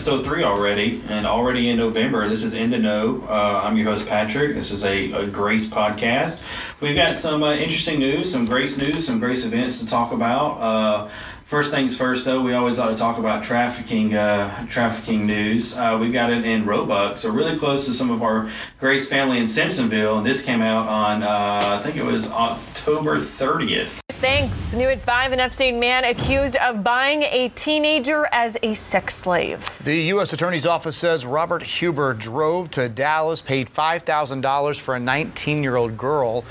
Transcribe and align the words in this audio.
episode 0.00 0.24
three 0.24 0.42
already, 0.42 1.02
and 1.10 1.26
already 1.26 1.68
in 1.68 1.76
November. 1.76 2.26
This 2.26 2.42
is 2.42 2.54
In 2.54 2.70
the 2.70 2.78
Know. 2.78 3.22
Uh, 3.28 3.60
I'm 3.62 3.76
your 3.76 3.90
host, 3.90 4.08
Patrick. 4.08 4.54
This 4.54 4.70
is 4.70 4.82
a, 4.82 5.12
a 5.12 5.26
Grace 5.26 5.68
podcast. 5.68 6.42
We've 6.80 6.96
got 6.96 7.14
some 7.14 7.42
uh, 7.42 7.52
interesting 7.52 7.98
news, 7.98 8.32
some 8.32 8.46
Grace 8.46 8.78
news, 8.78 9.04
some 9.06 9.18
Grace 9.18 9.44
events 9.44 9.78
to 9.78 9.86
talk 9.86 10.12
about. 10.12 10.52
Uh, 10.52 11.08
First 11.50 11.72
things 11.72 11.96
first, 11.96 12.24
though, 12.24 12.42
we 12.42 12.52
always 12.52 12.78
ought 12.78 12.90
to 12.90 12.94
talk 12.94 13.18
about 13.18 13.42
trafficking 13.42 14.14
uh, 14.14 14.68
trafficking 14.68 15.26
news. 15.26 15.76
Uh, 15.76 15.98
we've 16.00 16.12
got 16.12 16.30
it 16.30 16.44
in 16.44 16.64
Roebuck, 16.64 17.16
so 17.16 17.28
really 17.28 17.58
close 17.58 17.86
to 17.86 17.92
some 17.92 18.08
of 18.08 18.22
our 18.22 18.48
Grace 18.78 19.08
family 19.08 19.38
in 19.38 19.46
Simpsonville. 19.46 20.18
And 20.18 20.24
this 20.24 20.42
came 20.42 20.60
out 20.60 20.86
on, 20.86 21.24
uh, 21.24 21.60
I 21.76 21.82
think 21.82 21.96
it 21.96 22.04
was 22.04 22.28
October 22.28 23.18
30th. 23.18 23.98
Thanks. 24.10 24.74
New 24.74 24.86
at 24.90 25.00
5, 25.00 25.32
an 25.32 25.40
upstate 25.40 25.74
man 25.74 26.04
accused 26.04 26.54
of 26.58 26.84
buying 26.84 27.24
a 27.24 27.48
teenager 27.56 28.28
as 28.30 28.56
a 28.62 28.72
sex 28.74 29.16
slave. 29.16 29.68
The 29.82 29.96
U.S. 30.02 30.32
Attorney's 30.32 30.66
Office 30.66 30.96
says 30.96 31.26
Robert 31.26 31.64
Huber 31.64 32.14
drove 32.14 32.70
to 32.72 32.88
Dallas, 32.88 33.40
paid 33.40 33.68
$5,000 33.68 34.78
for 34.78 34.94
a 34.94 35.00
19 35.00 35.64
year 35.64 35.74
old 35.74 35.96
girl. 35.96 36.44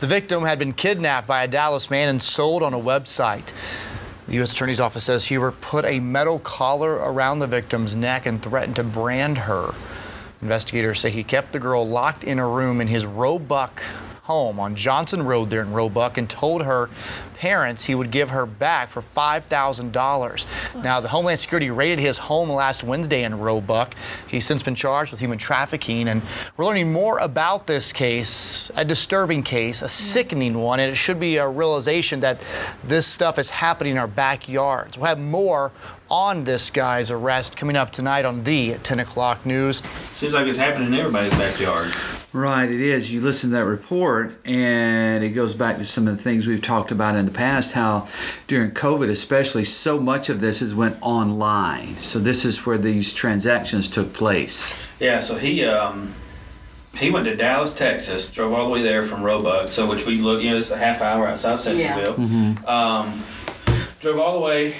The 0.00 0.06
victim 0.06 0.42
had 0.42 0.58
been 0.58 0.74
kidnapped 0.74 1.26
by 1.26 1.42
a 1.42 1.48
Dallas 1.48 1.88
man 1.88 2.10
and 2.10 2.22
sold 2.22 2.62
on 2.62 2.74
a 2.74 2.78
website. 2.78 3.50
The 4.32 4.38
U.S. 4.38 4.54
Attorney's 4.54 4.80
Office 4.80 5.04
says 5.04 5.26
Huber 5.26 5.52
put 5.52 5.84
a 5.84 6.00
metal 6.00 6.38
collar 6.38 6.94
around 6.94 7.40
the 7.40 7.46
victim's 7.46 7.94
neck 7.94 8.24
and 8.24 8.40
threatened 8.40 8.76
to 8.76 8.82
brand 8.82 9.36
her. 9.36 9.74
Investigators 10.40 11.00
say 11.00 11.10
he 11.10 11.22
kept 11.22 11.52
the 11.52 11.58
girl 11.58 11.86
locked 11.86 12.24
in 12.24 12.38
a 12.38 12.48
room 12.48 12.80
in 12.80 12.86
his 12.86 13.04
Roebuck 13.04 13.82
home 14.22 14.60
on 14.60 14.76
Johnson 14.76 15.24
Road 15.24 15.50
there 15.50 15.62
in 15.62 15.72
Roebuck 15.72 16.16
and 16.16 16.30
told 16.30 16.62
her 16.62 16.88
parents 17.34 17.86
he 17.86 17.94
would 17.94 18.12
give 18.12 18.30
her 18.30 18.46
back 18.46 18.88
for 18.88 19.02
$5,000. 19.02 20.82
Now, 20.82 21.00
the 21.00 21.08
Homeland 21.08 21.40
Security 21.40 21.72
raided 21.72 21.98
his 21.98 22.18
home 22.18 22.48
last 22.48 22.84
Wednesday 22.84 23.24
in 23.24 23.40
Roebuck. 23.40 23.96
He's 24.28 24.46
since 24.46 24.62
been 24.62 24.76
charged 24.76 25.10
with 25.10 25.18
human 25.18 25.38
trafficking, 25.38 26.06
and 26.06 26.22
we're 26.56 26.66
learning 26.66 26.92
more 26.92 27.18
about 27.18 27.66
this 27.66 27.92
case, 27.92 28.70
a 28.76 28.84
disturbing 28.84 29.42
case, 29.42 29.82
a 29.82 29.86
hmm. 29.86 29.88
sickening 29.88 30.58
one, 30.58 30.78
and 30.78 30.92
it 30.92 30.96
should 30.96 31.18
be 31.18 31.38
a 31.38 31.48
realization 31.48 32.20
that 32.20 32.46
this 32.84 33.08
stuff 33.08 33.40
is 33.40 33.50
happening 33.50 33.94
in 33.94 33.98
our 33.98 34.06
backyards. 34.06 34.96
We'll 34.96 35.08
have 35.08 35.18
more 35.18 35.72
on 36.08 36.44
this 36.44 36.70
guy's 36.70 37.10
arrest 37.10 37.56
coming 37.56 37.74
up 37.74 37.90
tonight 37.90 38.24
on 38.24 38.44
the 38.44 38.74
10 38.84 39.00
o'clock 39.00 39.44
news. 39.44 39.82
Seems 40.14 40.32
like 40.32 40.46
it's 40.46 40.58
happening 40.58 40.88
in 40.88 40.94
everybody's 40.94 41.32
backyard. 41.32 41.92
Right, 42.34 42.70
it 42.70 42.80
is. 42.80 43.12
You 43.12 43.20
listen 43.20 43.50
to 43.50 43.56
that 43.56 43.66
report, 43.66 44.34
and 44.46 45.22
it 45.22 45.30
goes 45.30 45.54
back 45.54 45.76
to 45.76 45.84
some 45.84 46.08
of 46.08 46.16
the 46.16 46.22
things 46.22 46.46
we've 46.46 46.62
talked 46.62 46.90
about 46.90 47.14
in 47.14 47.26
the 47.26 47.32
past. 47.32 47.72
How 47.72 48.08
during 48.46 48.70
COVID, 48.70 49.10
especially, 49.10 49.64
so 49.64 49.98
much 49.98 50.30
of 50.30 50.40
this 50.40 50.60
has 50.60 50.74
went 50.74 50.96
online. 51.02 51.98
So 51.98 52.18
this 52.18 52.46
is 52.46 52.64
where 52.64 52.78
these 52.78 53.12
transactions 53.12 53.86
took 53.86 54.14
place. 54.14 54.74
Yeah. 54.98 55.20
So 55.20 55.36
he 55.36 55.64
um, 55.66 56.14
he 56.96 57.10
went 57.10 57.26
to 57.26 57.36
Dallas, 57.36 57.74
Texas, 57.74 58.30
drove 58.30 58.54
all 58.54 58.64
the 58.64 58.70
way 58.70 58.82
there 58.82 59.02
from 59.02 59.22
Roebuck, 59.22 59.68
so 59.68 59.86
which 59.88 60.06
we 60.06 60.18
look, 60.18 60.42
you 60.42 60.50
know, 60.50 60.56
it's 60.56 60.70
a 60.70 60.78
half 60.78 61.02
hour 61.02 61.26
outside 61.26 61.58
Simpsonville. 61.58 62.66
Um, 62.66 63.22
drove 64.00 64.18
all 64.18 64.34
the 64.34 64.44
way 64.44 64.74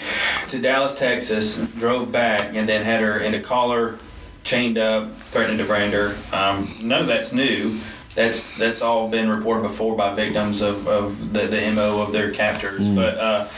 to 0.49 0.59
Dallas, 0.59 0.99
Texas, 0.99 1.59
drove 1.77 2.11
back, 2.11 2.55
and 2.55 2.69
then 2.69 2.83
had 2.83 3.01
her 3.01 3.19
in 3.19 3.35
a 3.35 3.41
collar, 3.41 3.99
chained 4.45 4.79
up, 4.79 5.15
threatening 5.31 5.59
to 5.59 5.65
brand 5.65 5.93
her. 5.93 6.17
Um, 6.33 6.73
none 6.83 7.03
of 7.03 7.07
that's 7.07 7.33
new. 7.33 7.79
That's 8.15 8.57
that's 8.59 8.83
all 8.83 9.09
been 9.09 9.29
reported 9.29 9.63
before 9.63 9.97
by 9.97 10.15
victims 10.15 10.61
of, 10.61 10.87
of 10.87 11.33
the, 11.33 11.47
the 11.47 11.71
mo 11.73 12.03
of 12.03 12.13
their 12.13 12.31
captors. 12.31 12.89
But 12.89 13.17
uh, 13.19 13.49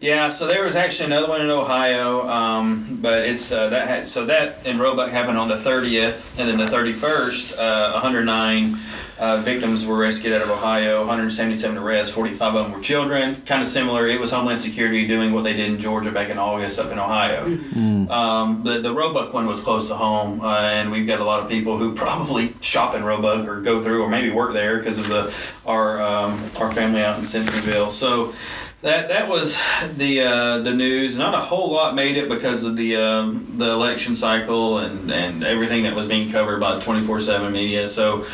yeah, 0.00 0.30
so 0.30 0.48
there 0.48 0.64
was 0.64 0.74
actually 0.74 1.06
another 1.06 1.28
one 1.28 1.40
in 1.40 1.50
Ohio, 1.50 2.28
um, 2.28 2.98
but 3.00 3.20
it's 3.20 3.52
uh, 3.52 3.68
that 3.68 3.86
had, 3.86 4.08
so 4.08 4.26
that 4.26 4.66
in 4.66 4.80
Roebuck 4.80 5.10
happened 5.10 5.38
on 5.38 5.46
the 5.48 5.56
30th, 5.56 6.36
and 6.40 6.48
then 6.48 6.58
the 6.58 6.66
31st, 6.66 7.58
uh, 7.58 7.92
109 7.92 8.76
uh, 9.22 9.36
victims 9.36 9.86
were 9.86 9.96
rescued 9.96 10.32
out 10.32 10.42
of 10.42 10.50
Ohio, 10.50 10.98
177 10.98 11.78
arrests, 11.78 12.12
45 12.12 12.56
of 12.56 12.64
them 12.64 12.72
were 12.72 12.82
children. 12.82 13.36
Kind 13.46 13.62
of 13.62 13.68
similar. 13.68 14.04
It 14.04 14.18
was 14.18 14.32
Homeland 14.32 14.60
Security 14.60 15.06
doing 15.06 15.32
what 15.32 15.44
they 15.44 15.52
did 15.52 15.70
in 15.70 15.78
Georgia 15.78 16.10
back 16.10 16.28
in 16.28 16.38
August 16.38 16.80
up 16.80 16.90
in 16.90 16.98
Ohio. 16.98 17.44
Um, 18.10 18.64
the 18.64 18.80
the 18.80 18.92
Roebuck 18.92 19.32
one 19.32 19.46
was 19.46 19.60
close 19.60 19.86
to 19.86 19.94
home, 19.94 20.40
uh, 20.40 20.58
and 20.58 20.90
we've 20.90 21.06
got 21.06 21.20
a 21.20 21.24
lot 21.24 21.38
of 21.38 21.48
people 21.48 21.78
who 21.78 21.94
probably 22.04 22.52
shop 22.60 22.96
in 22.96 23.04
Roebuck 23.04 23.46
or 23.46 23.60
go 23.60 23.80
through 23.80 24.02
or 24.02 24.10
maybe 24.10 24.30
work 24.30 24.54
there 24.54 24.78
because 24.78 24.98
of 24.98 25.06
the 25.06 25.32
our 25.66 26.02
um, 26.02 26.32
our 26.58 26.74
family 26.74 27.02
out 27.02 27.16
in 27.16 27.24
Simpsonville. 27.24 27.90
So. 27.90 28.34
That, 28.82 29.10
that 29.10 29.28
was 29.28 29.60
the 29.96 30.22
uh, 30.22 30.58
the 30.58 30.74
news. 30.74 31.16
Not 31.16 31.34
a 31.34 31.38
whole 31.38 31.70
lot 31.70 31.94
made 31.94 32.16
it 32.16 32.28
because 32.28 32.64
of 32.64 32.76
the 32.76 32.96
um, 32.96 33.54
the 33.56 33.70
election 33.70 34.16
cycle 34.16 34.78
and, 34.78 35.08
and 35.12 35.44
everything 35.44 35.84
that 35.84 35.94
was 35.94 36.08
being 36.08 36.32
covered 36.32 36.58
by 36.58 36.74
the 36.74 36.80
twenty 36.80 37.06
four 37.06 37.20
seven 37.20 37.52
media. 37.52 37.86
So 37.86 38.26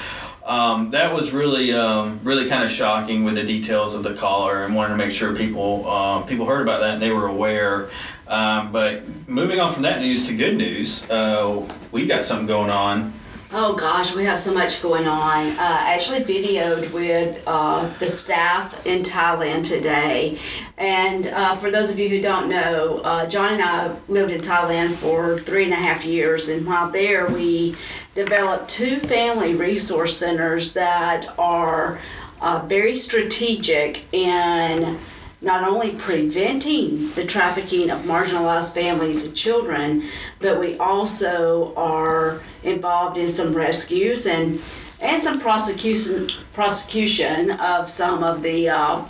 um, 0.49 0.91
that 0.91 1.15
was 1.15 1.33
really 1.33 1.75
um, 1.75 2.19
really 2.25 2.49
kind 2.49 2.65
of 2.65 2.71
shocking 2.71 3.23
with 3.23 3.35
the 3.35 3.45
details 3.45 3.95
of 3.95 4.03
the 4.03 4.15
caller 4.15 4.65
and 4.65 4.75
wanted 4.75 4.89
to 4.89 4.97
make 4.97 5.13
sure 5.13 5.37
people 5.37 5.89
uh, 5.89 6.23
people 6.23 6.47
heard 6.47 6.63
about 6.63 6.81
that 6.81 6.95
and 6.95 7.03
they 7.03 7.13
were 7.13 7.27
aware. 7.27 7.91
Um, 8.27 8.73
but 8.73 9.07
moving 9.29 9.61
on 9.61 9.73
from 9.73 9.83
that 9.83 10.01
news 10.01 10.27
to 10.29 10.37
good 10.37 10.57
news, 10.57 11.09
uh, 11.11 11.67
we've 11.93 12.09
got 12.09 12.23
something 12.23 12.47
going 12.47 12.71
on. 12.71 13.13
Oh 13.51 13.75
gosh, 13.75 14.15
we 14.15 14.25
have 14.25 14.39
so 14.39 14.53
much 14.53 14.83
going 14.83 15.07
on. 15.07 15.47
Uh, 15.47 15.57
actually, 15.59 16.21
videoed 16.21 16.93
with 16.93 17.43
uh, 17.47 17.89
the 17.99 18.07
staff 18.07 18.87
in 18.87 19.03
Thailand 19.03 19.67
today. 19.67 20.39
And 20.77 21.29
uh, 21.29 21.57
for 21.57 21.71
those 21.71 21.89
of 21.89 21.99
you 21.99 22.11
who 22.11 22.21
don't 22.21 22.51
know, 22.51 23.01
uh, 23.05 23.27
John 23.27 23.55
and 23.55 23.63
I 23.63 23.97
lived 24.07 24.33
in 24.33 24.43
Thailand 24.43 24.91
for 24.91 25.39
three 25.39 25.65
and 25.65 25.73
a 25.73 25.77
half 25.77 26.05
years. 26.05 26.51
And 26.51 26.67
while 26.67 26.91
there, 26.91 27.27
we 27.31 27.75
developed 28.15 28.69
two 28.69 28.97
family 28.97 29.55
resource 29.55 30.15
centers 30.15 30.75
that 30.75 31.27
are 31.39 32.01
uh, 32.43 32.67
very 32.67 32.95
strategic 32.95 34.13
in 34.13 34.99
not 35.41 35.63
only 35.63 35.93
preventing 35.93 37.11
the 37.13 37.25
trafficking 37.25 37.91
of 37.91 38.03
marginalized 38.03 38.75
families 38.75 39.25
and 39.25 39.37
children, 39.37 40.03
but 40.41 40.59
we 40.59 40.77
also 40.79 41.75
are 41.77 42.41
involved 42.65 43.17
in 43.17 43.29
some 43.29 43.55
rescues 43.55 44.27
and 44.27 44.61
and 45.01 45.23
some 45.23 45.41
prosecution 45.41 46.29
prosecution 46.53 47.53
of 47.53 47.89
some 47.89 48.25
of 48.25 48.43
the 48.43 48.69
uh, 48.69 49.05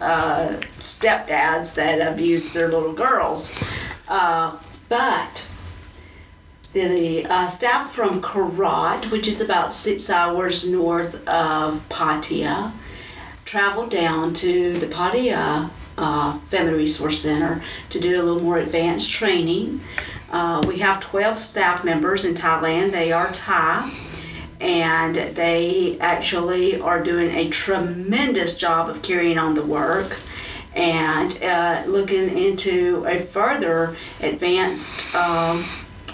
uh, 0.00 0.48
stepdads 0.80 1.74
that 1.76 2.12
abuse 2.12 2.52
their 2.52 2.68
little 2.68 2.92
girls. 2.92 3.62
Uh, 4.08 4.56
but 4.88 5.48
the 6.72 7.24
uh, 7.26 7.46
staff 7.46 7.92
from 7.92 8.20
Korat, 8.20 9.10
which 9.10 9.28
is 9.28 9.40
about 9.40 9.70
six 9.70 10.10
hours 10.10 10.68
north 10.68 11.14
of 11.28 11.88
Pattaya, 11.88 12.72
traveled 13.48 13.90
down 13.90 14.34
to 14.34 14.78
the 14.78 14.84
Pattaya 14.84 15.70
uh, 15.96 16.38
Family 16.50 16.74
Resource 16.74 17.22
Center 17.22 17.62
to 17.88 17.98
do 17.98 18.20
a 18.20 18.22
little 18.22 18.42
more 18.42 18.58
advanced 18.58 19.10
training. 19.10 19.80
Uh, 20.30 20.62
we 20.68 20.80
have 20.80 21.00
12 21.00 21.38
staff 21.38 21.82
members 21.82 22.26
in 22.26 22.34
Thailand. 22.34 22.92
They 22.92 23.10
are 23.10 23.32
Thai, 23.32 23.90
and 24.60 25.14
they 25.14 25.98
actually 25.98 26.78
are 26.78 27.02
doing 27.02 27.34
a 27.34 27.48
tremendous 27.48 28.54
job 28.58 28.90
of 28.90 29.00
carrying 29.00 29.38
on 29.38 29.54
the 29.54 29.64
work 29.64 30.18
and 30.74 31.42
uh, 31.42 31.84
looking 31.86 32.36
into 32.36 33.06
a 33.06 33.18
further 33.18 33.96
advanced 34.20 35.14
um, 35.14 35.64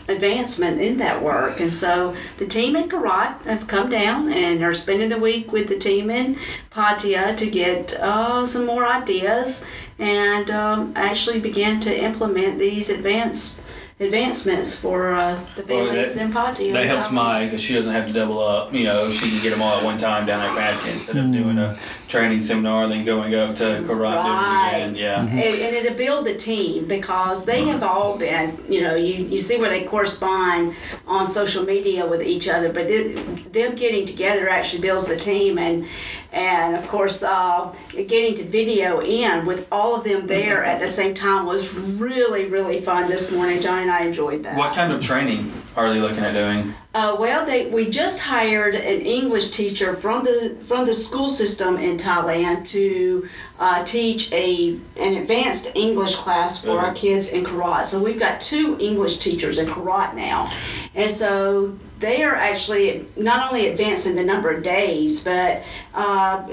advancement 0.09 0.81
in 0.81 0.99
that 0.99 1.23
work. 1.23 1.61
And 1.61 1.73
so 1.73 2.15
the 2.39 2.47
team 2.47 2.77
in 2.77 2.89
Korat 2.89 3.41
have 3.43 3.67
come 3.67 3.91
down 3.91 4.33
and 4.33 4.63
are 4.63 4.75
spending 4.75 5.09
the 5.09 5.19
week 5.19 5.53
with 5.53 5.69
the 5.69 5.79
team 5.79 6.11
in 6.11 6.37
Pattaya 6.71 7.37
to 7.37 7.51
get 7.51 7.95
uh, 7.95 8.45
some 8.47 8.67
more 8.67 8.87
ideas 8.87 9.67
and 9.99 10.51
um, 10.51 10.93
actually 10.97 11.41
begin 11.41 11.81
to 11.81 12.05
implement 12.05 12.59
these 12.59 12.91
advanced 12.91 13.61
advancements 14.01 14.77
for 14.79 15.15
uh, 15.15 15.39
the 15.55 15.63
Well, 15.65 15.87
families 15.87 16.17
in 16.17 16.33
Pattaya. 16.33 16.73
That 16.73 16.87
helps 16.87 17.11
Mai 17.13 17.45
because 17.45 17.63
she 17.63 17.75
doesn't 17.75 17.93
have 17.93 18.07
to 18.09 18.13
double 18.13 18.41
up. 18.41 18.73
You 18.73 18.85
know, 18.85 19.11
she 19.11 19.31
can 19.31 19.41
get 19.43 19.51
them 19.51 19.63
all 19.63 19.79
at 19.79 19.85
one 19.85 19.99
time 19.99 20.27
down 20.27 20.41
at 20.43 20.57
Patty 20.59 20.91
instead 20.91 21.17
of 21.17 21.31
doing 21.31 21.59
a 21.59 21.79
training 22.09 22.43
seminar, 22.43 22.89
then 22.89 23.05
going 23.05 23.35
up 23.37 23.55
to 23.57 23.63
Korat 23.87 24.17
Right. 24.25 24.73
doing 24.73 24.97
it 24.97 24.97
again. 24.97 24.97
Yeah. 24.97 25.21
and, 25.21 25.31
and 25.39 25.77
it'll 25.77 25.97
build 25.97 26.27
the 26.27 26.35
team 26.35 26.89
because 26.89 27.45
they 27.47 27.65
have 27.67 27.83
all 27.85 28.19
been, 28.19 28.59
you 28.69 28.81
know, 28.81 28.95
you, 28.97 29.15
you 29.15 29.39
see 29.39 29.59
where 29.61 29.71
they 29.71 29.85
correspond 29.85 30.75
on 31.07 31.29
social 31.29 31.65
media 31.65 32.05
with 32.07 32.23
each 32.23 32.49
other, 32.49 32.73
but 32.73 32.87
it, 32.91 33.53
them 33.53 33.77
getting 33.77 34.05
together 34.07 34.49
actually 34.49 34.83
builds 34.83 35.07
the 35.07 35.17
team, 35.17 35.57
and 35.59 35.87
and 36.35 36.75
of 36.75 36.87
course, 36.89 37.23
uh, 37.23 37.73
getting 37.91 38.35
to 38.35 38.45
video 38.45 39.01
in 39.01 39.47
with 39.47 39.69
all 39.71 39.95
of 39.95 40.05
them 40.05 40.27
there 40.27 40.65
at 40.65 40.81
the 40.81 40.89
same 40.89 41.15
time 41.15 41.47
was 41.47 41.75
really 41.75 42.47
really 42.47 42.81
fun 42.81 43.09
this 43.09 43.31
morning. 43.31 43.61
Johnny 43.61 43.83
and 43.83 43.91
I 43.91 44.03
enjoyed 44.05 44.43
that. 44.43 44.57
What 44.57 44.75
kind 44.75 44.93
of 44.93 45.01
training 45.01 45.51
are 45.77 45.89
they 45.93 46.01
looking 46.01 46.25
at 46.25 46.33
doing? 46.33 46.75
Uh, 46.95 47.17
well, 47.19 47.45
they 47.45 47.67
we 47.67 47.89
just 47.89 48.21
hired 48.21 48.75
an 48.75 49.01
English 49.01 49.51
teacher 49.51 49.95
from 49.97 50.25
the 50.25 50.57
from 50.63 50.87
the 50.87 50.95
school 50.95 51.29
system 51.29 51.77
in 51.77 51.97
Thailand 51.97 52.65
to 52.67 53.29
uh, 53.59 53.85
teach 53.85 54.33
a 54.33 54.79
an 54.97 55.17
advanced 55.17 55.75
English 55.75 56.17
class 56.17 56.65
for 56.65 56.79
our 56.79 56.93
kids 56.95 57.29
in 57.31 57.45
Korat. 57.45 57.87
So 57.87 58.03
we've 58.03 58.21
got 58.21 58.41
two 58.41 58.77
English 58.81 59.19
teachers 59.19 59.59
in 59.59 59.67
Korat 59.67 60.15
now, 60.15 60.51
and 60.95 61.11
so 61.11 61.77
they 62.05 62.23
are 62.23 62.35
actually 62.35 63.07
not 63.17 63.51
only 63.51 63.69
advancing 63.69 64.15
the 64.15 64.23
number 64.23 64.51
of 64.51 64.63
days, 64.63 65.25
but 65.25 65.63
uh, 65.95 66.47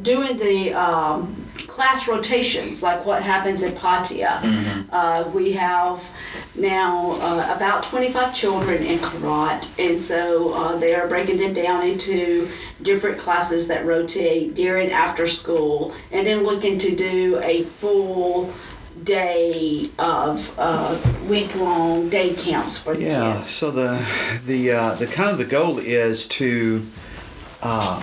doing 0.00 0.36
the 0.36 0.72
um, 0.74 1.34
class 1.66 2.06
rotations, 2.06 2.84
like 2.84 3.04
what 3.04 3.20
happens 3.20 3.64
in 3.64 3.72
Pattaya. 3.72 4.40
Uh, 4.92 5.28
we 5.34 5.52
have 5.52 6.08
now 6.54 7.18
uh, 7.20 7.52
about 7.56 7.82
25 7.82 8.32
children 8.32 8.80
in 8.84 8.98
Korat, 9.00 9.76
and 9.76 9.98
so 9.98 10.54
uh, 10.54 10.76
they 10.76 10.94
are 10.94 11.08
breaking 11.08 11.38
them 11.38 11.52
down 11.52 11.84
into 11.84 12.48
different 12.82 13.18
classes 13.18 13.66
that 13.66 13.84
rotate 13.84 14.54
during 14.54 14.92
after 14.92 15.26
school, 15.26 15.92
and 16.12 16.24
then 16.24 16.44
looking 16.44 16.78
to 16.78 16.94
do 16.94 17.40
a 17.42 17.64
full 17.64 18.52
day 19.06 19.88
of 19.98 20.54
uh, 20.58 20.98
week 21.28 21.54
long 21.56 22.10
day 22.10 22.34
camps 22.34 22.76
for 22.76 22.94
the 22.94 23.02
Yeah. 23.04 23.34
kids. 23.34 23.48
So 23.48 23.70
the 23.70 24.04
the 24.44 24.72
uh, 24.72 24.94
the 24.96 25.06
kind 25.06 25.30
of 25.30 25.38
the 25.38 25.44
goal 25.46 25.78
is 25.78 26.26
to 26.40 26.84
uh, 27.62 28.00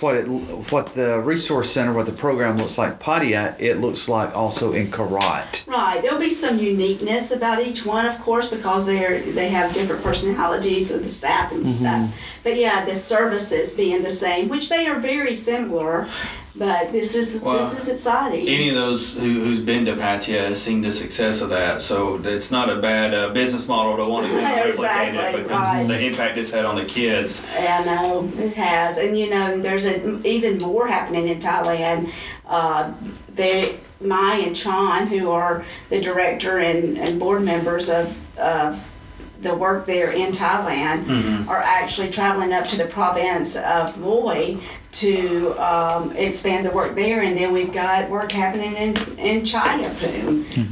what 0.00 0.16
it 0.16 0.24
what 0.26 0.94
the 0.94 1.20
resource 1.20 1.70
center, 1.70 1.92
what 1.94 2.06
the 2.06 2.12
program 2.12 2.58
looks 2.58 2.76
like. 2.76 2.98
Pattaya, 3.00 3.54
it 3.60 3.76
looks 3.76 4.08
like 4.08 4.36
also 4.36 4.72
in 4.72 4.90
Korat. 4.90 5.64
Right. 5.66 6.02
There'll 6.02 6.18
be 6.18 6.30
some 6.30 6.58
uniqueness 6.58 7.30
about 7.30 7.62
each 7.62 7.86
one, 7.86 8.04
of 8.04 8.18
course, 8.18 8.50
because 8.50 8.84
they're 8.84 9.20
they 9.22 9.48
have 9.48 9.72
different 9.72 10.02
personalities 10.02 10.90
of 10.90 11.02
the 11.02 11.08
staff 11.08 11.52
and 11.52 11.64
stuff. 11.66 12.40
But 12.42 12.56
yeah, 12.56 12.84
the 12.84 12.96
services 12.96 13.74
being 13.76 14.02
the 14.02 14.10
same, 14.10 14.48
which 14.48 14.68
they 14.68 14.86
are 14.88 14.98
very 14.98 15.34
similar. 15.36 16.08
But 16.54 16.92
this 16.92 17.14
is 17.14 17.42
Well, 17.42 17.58
this 17.58 17.76
is 17.76 17.88
exciting. 17.88 18.46
Any 18.46 18.68
of 18.68 18.74
those 18.74 19.14
who, 19.14 19.40
who's 19.42 19.58
been 19.58 19.86
to 19.86 19.94
Pattaya 19.94 20.48
has 20.48 20.60
seen 20.60 20.82
the 20.82 20.90
success 20.90 21.40
of 21.40 21.48
that, 21.48 21.80
so 21.80 22.20
it's 22.22 22.50
not 22.50 22.68
a 22.68 22.76
bad 22.76 23.14
uh, 23.14 23.30
business 23.30 23.66
model 23.68 23.96
to 23.96 24.04
want 24.04 24.26
to 24.26 24.32
replicate 24.36 24.74
Exactly, 24.74 25.18
it 25.18 25.44
because 25.44 25.50
right. 25.50 25.88
the 25.88 25.98
impact 25.98 26.36
it's 26.36 26.52
had 26.52 26.66
on 26.66 26.76
the 26.76 26.84
kids. 26.84 27.46
I 27.56 27.84
know 27.84 28.30
it 28.36 28.52
has, 28.52 28.98
and 28.98 29.18
you 29.18 29.30
know, 29.30 29.60
there's 29.60 29.86
a, 29.86 30.26
even 30.26 30.58
more 30.58 30.86
happening 30.86 31.28
in 31.28 31.38
Thailand. 31.38 32.10
Uh, 32.46 32.92
they, 33.34 33.78
Mai 34.02 34.42
and 34.44 34.54
Chan, 34.54 35.06
who 35.06 35.30
are 35.30 35.64
the 35.88 36.00
director 36.02 36.58
and, 36.58 36.98
and 36.98 37.18
board 37.18 37.44
members 37.44 37.88
of, 37.88 38.38
of 38.38 38.92
the 39.40 39.54
work 39.54 39.86
there 39.86 40.10
in 40.12 40.32
Thailand, 40.32 41.48
are 41.48 41.62
actually 41.62 42.10
traveling 42.10 42.52
up 42.52 42.64
to 42.64 42.76
the 42.76 42.84
province 42.86 43.56
of 43.56 43.96
Loei 43.96 44.60
to 44.92 45.52
um, 45.58 46.12
expand 46.16 46.66
the 46.66 46.70
work 46.70 46.94
there. 46.94 47.22
And 47.22 47.36
then 47.36 47.52
we've 47.52 47.72
got 47.72 48.08
work 48.10 48.30
happening 48.32 48.74
in, 48.76 49.18
in 49.18 49.44
China 49.44 49.88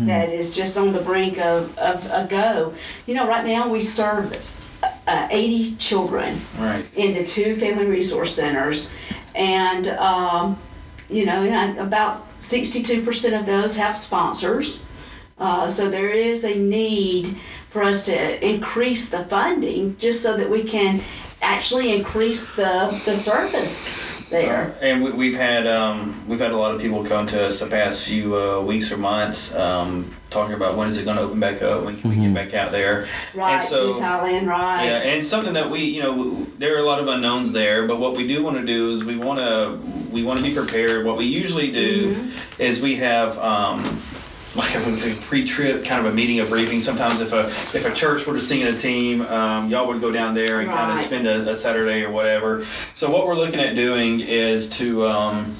that 0.06 0.28
is 0.30 0.54
just 0.54 0.76
on 0.76 0.92
the 0.92 1.00
brink 1.00 1.38
of, 1.38 1.76
of 1.78 2.04
a 2.06 2.26
go. 2.28 2.74
You 3.06 3.14
know, 3.14 3.26
right 3.26 3.44
now 3.46 3.70
we 3.70 3.80
serve 3.80 4.32
uh, 5.06 5.28
80 5.30 5.76
children 5.76 6.38
Right. 6.58 6.84
in 6.94 7.14
the 7.14 7.24
two 7.24 7.54
family 7.56 7.86
resource 7.86 8.34
centers, 8.34 8.92
and 9.34 9.88
um, 9.88 10.58
you 11.08 11.26
know, 11.26 11.42
and 11.42 11.78
about 11.78 12.26
62% 12.40 13.38
of 13.38 13.46
those 13.46 13.76
have 13.76 13.96
sponsors. 13.96 14.86
Uh, 15.38 15.66
so 15.66 15.88
there 15.90 16.10
is 16.10 16.44
a 16.44 16.54
need 16.54 17.36
for 17.70 17.82
us 17.82 18.04
to 18.06 18.46
increase 18.46 19.08
the 19.10 19.24
funding 19.24 19.96
just 19.96 20.22
so 20.22 20.36
that 20.36 20.48
we 20.50 20.62
can 20.62 21.00
actually 21.42 21.92
increase 21.94 22.54
the, 22.54 23.00
the 23.04 23.14
service 23.14 24.28
there. 24.28 24.76
And 24.80 25.02
we, 25.02 25.10
we've 25.10 25.36
had 25.36 25.66
um, 25.66 26.14
we've 26.28 26.38
had 26.38 26.52
a 26.52 26.56
lot 26.56 26.74
of 26.74 26.80
people 26.80 27.04
come 27.04 27.26
to 27.28 27.46
us 27.46 27.60
the 27.60 27.66
past 27.66 28.06
few 28.06 28.36
uh, 28.36 28.60
weeks 28.60 28.92
or 28.92 28.96
months 28.96 29.54
um, 29.56 30.14
talking 30.30 30.54
about 30.54 30.76
when 30.76 30.86
is 30.86 30.98
it 30.98 31.04
going 31.04 31.16
to 31.16 31.22
open 31.24 31.40
back 31.40 31.62
up, 31.62 31.84
when 31.84 31.96
can 31.96 32.10
we 32.10 32.16
get 32.16 32.32
back 32.32 32.54
out 32.54 32.70
there. 32.70 33.08
Right, 33.34 33.54
and 33.54 33.62
so, 33.64 33.92
to 33.92 33.98
Thailand, 33.98 34.46
right. 34.46 34.84
Yeah, 34.84 34.98
and 34.98 35.26
something 35.26 35.54
that 35.54 35.68
we, 35.68 35.80
you 35.80 36.00
know, 36.00 36.44
there 36.58 36.76
are 36.76 36.78
a 36.78 36.84
lot 36.84 37.00
of 37.00 37.08
unknowns 37.08 37.52
there, 37.52 37.88
but 37.88 37.98
what 37.98 38.16
we 38.16 38.28
do 38.28 38.44
want 38.44 38.56
to 38.56 38.64
do 38.64 38.92
is 38.92 39.04
we 39.04 39.16
want 39.16 39.40
to 39.40 39.78
we 40.12 40.22
want 40.22 40.38
to 40.38 40.44
be 40.44 40.54
prepared. 40.54 41.04
What 41.04 41.16
we 41.16 41.24
usually 41.24 41.72
do 41.72 42.14
Mm-hmm. 42.14 42.62
is 42.62 42.80
we 42.82 42.96
have 42.96 43.36
um, 43.38 43.82
like 44.60 44.74
a, 44.76 45.12
a 45.12 45.14
pre-trip 45.16 45.84
kind 45.84 46.06
of 46.06 46.12
a 46.12 46.14
meeting, 46.14 46.40
a 46.40 46.44
briefing. 46.44 46.80
Sometimes 46.80 47.20
if 47.20 47.32
a 47.32 47.40
if 47.76 47.84
a 47.86 47.92
church 47.92 48.26
were 48.26 48.34
to 48.34 48.40
sing 48.40 48.60
in 48.60 48.68
a 48.68 48.76
team, 48.76 49.22
um, 49.22 49.68
y'all 49.70 49.86
would 49.88 50.00
go 50.00 50.12
down 50.12 50.34
there 50.34 50.60
and 50.60 50.70
kind 50.70 50.92
of 50.92 50.98
spend 50.98 51.26
a, 51.26 51.50
a 51.50 51.54
Saturday 51.54 52.04
or 52.04 52.10
whatever. 52.10 52.64
So 52.94 53.10
what 53.10 53.26
we're 53.26 53.34
looking 53.34 53.60
at 53.60 53.74
doing 53.74 54.20
is 54.20 54.68
to 54.78 55.06
um, 55.06 55.56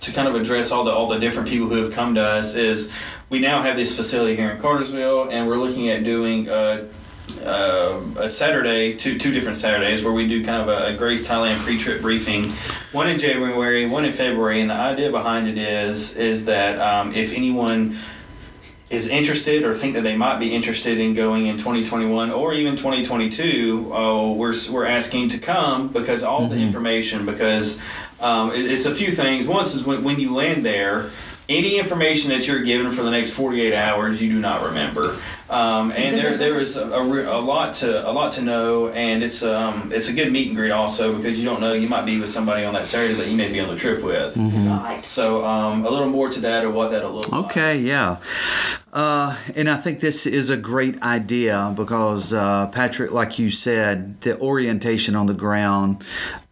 to 0.00 0.12
kind 0.12 0.28
of 0.28 0.34
address 0.34 0.72
all 0.72 0.84
the 0.84 0.90
all 0.90 1.06
the 1.06 1.18
different 1.18 1.48
people 1.48 1.68
who 1.68 1.76
have 1.76 1.92
come 1.92 2.14
to 2.16 2.22
us 2.22 2.54
is 2.54 2.90
we 3.30 3.38
now 3.38 3.62
have 3.62 3.76
this 3.76 3.96
facility 3.96 4.36
here 4.36 4.50
in 4.50 4.60
Cartersville, 4.60 5.30
and 5.30 5.46
we're 5.46 5.58
looking 5.58 5.88
at 5.88 6.04
doing. 6.04 6.48
Uh, 6.48 6.88
uh, 7.44 8.00
a 8.18 8.28
Saturday, 8.28 8.94
two 8.94 9.16
two 9.18 9.32
different 9.32 9.56
Saturdays, 9.56 10.04
where 10.04 10.12
we 10.12 10.28
do 10.28 10.44
kind 10.44 10.60
of 10.60 10.68
a, 10.68 10.88
a 10.88 10.96
Grace 10.96 11.26
Thailand 11.26 11.56
pre-trip 11.60 12.02
briefing, 12.02 12.50
one 12.92 13.08
in 13.08 13.18
January, 13.18 13.86
one 13.86 14.04
in 14.04 14.12
February, 14.12 14.60
and 14.60 14.68
the 14.68 14.74
idea 14.74 15.10
behind 15.10 15.48
it 15.48 15.56
is 15.56 16.16
is 16.16 16.44
that 16.44 16.78
um, 16.78 17.14
if 17.14 17.32
anyone 17.32 17.96
is 18.92 19.08
interested 19.08 19.64
or 19.64 19.74
think 19.74 19.94
that 19.94 20.02
they 20.02 20.14
might 20.16 20.38
be 20.38 20.54
interested 20.54 20.98
in 20.98 21.14
going 21.14 21.46
in 21.46 21.56
2021 21.56 22.30
or 22.30 22.52
even 22.52 22.76
2022, 22.76 23.90
oh, 23.92 24.32
we're, 24.34 24.52
we're 24.70 24.84
asking 24.84 25.30
to 25.30 25.38
come 25.38 25.88
because 25.88 26.22
all 26.22 26.46
the 26.46 26.58
information, 26.58 27.24
because 27.24 27.80
um, 28.20 28.52
it- 28.52 28.70
it's 28.70 28.84
a 28.84 28.94
few 28.94 29.10
things. 29.10 29.46
Once 29.46 29.74
is 29.74 29.82
when, 29.84 30.04
when 30.04 30.20
you 30.20 30.34
land 30.34 30.64
there, 30.64 31.10
any 31.56 31.78
information 31.78 32.30
that 32.30 32.46
you're 32.46 32.62
given 32.62 32.90
for 32.90 33.02
the 33.02 33.10
next 33.10 33.30
48 33.30 33.74
hours, 33.74 34.22
you 34.22 34.30
do 34.30 34.40
not 34.40 34.62
remember. 34.62 35.16
Um, 35.50 35.92
and 35.92 36.16
there, 36.16 36.36
there 36.38 36.58
is 36.58 36.76
a, 36.76 36.88
a, 36.88 37.02
a 37.02 37.40
lot 37.40 37.74
to 37.74 38.08
a 38.08 38.10
lot 38.10 38.32
to 38.32 38.42
know, 38.42 38.88
and 38.88 39.22
it's 39.22 39.42
um, 39.42 39.90
it's 39.92 40.08
a 40.08 40.12
good 40.12 40.32
meet 40.32 40.48
and 40.48 40.56
greet 40.56 40.70
also 40.70 41.14
because 41.14 41.38
you 41.38 41.44
don't 41.44 41.60
know 41.60 41.74
you 41.74 41.88
might 41.88 42.06
be 42.06 42.18
with 42.18 42.30
somebody 42.30 42.64
on 42.64 42.72
that 42.72 42.86
Saturday 42.86 43.14
that 43.14 43.28
you 43.28 43.36
may 43.36 43.52
be 43.52 43.60
on 43.60 43.68
the 43.68 43.76
trip 43.76 44.02
with. 44.02 44.36
Right. 44.36 45.04
So 45.04 45.44
um, 45.44 45.84
a 45.84 45.90
little 45.90 46.08
more 46.08 46.30
to 46.30 46.40
that 46.40 46.64
or 46.64 46.70
what 46.70 46.90
that'll 46.90 47.12
look 47.12 47.30
like. 47.30 47.44
Okay, 47.46 47.78
yeah. 47.78 48.16
Uh, 48.92 49.36
and 49.54 49.70
I 49.70 49.76
think 49.76 50.00
this 50.00 50.26
is 50.26 50.50
a 50.50 50.56
great 50.56 51.02
idea 51.02 51.72
because, 51.74 52.32
uh, 52.32 52.66
Patrick, 52.68 53.10
like 53.10 53.38
you 53.38 53.50
said, 53.50 54.20
the 54.20 54.38
orientation 54.38 55.16
on 55.16 55.26
the 55.26 55.34
ground 55.34 56.04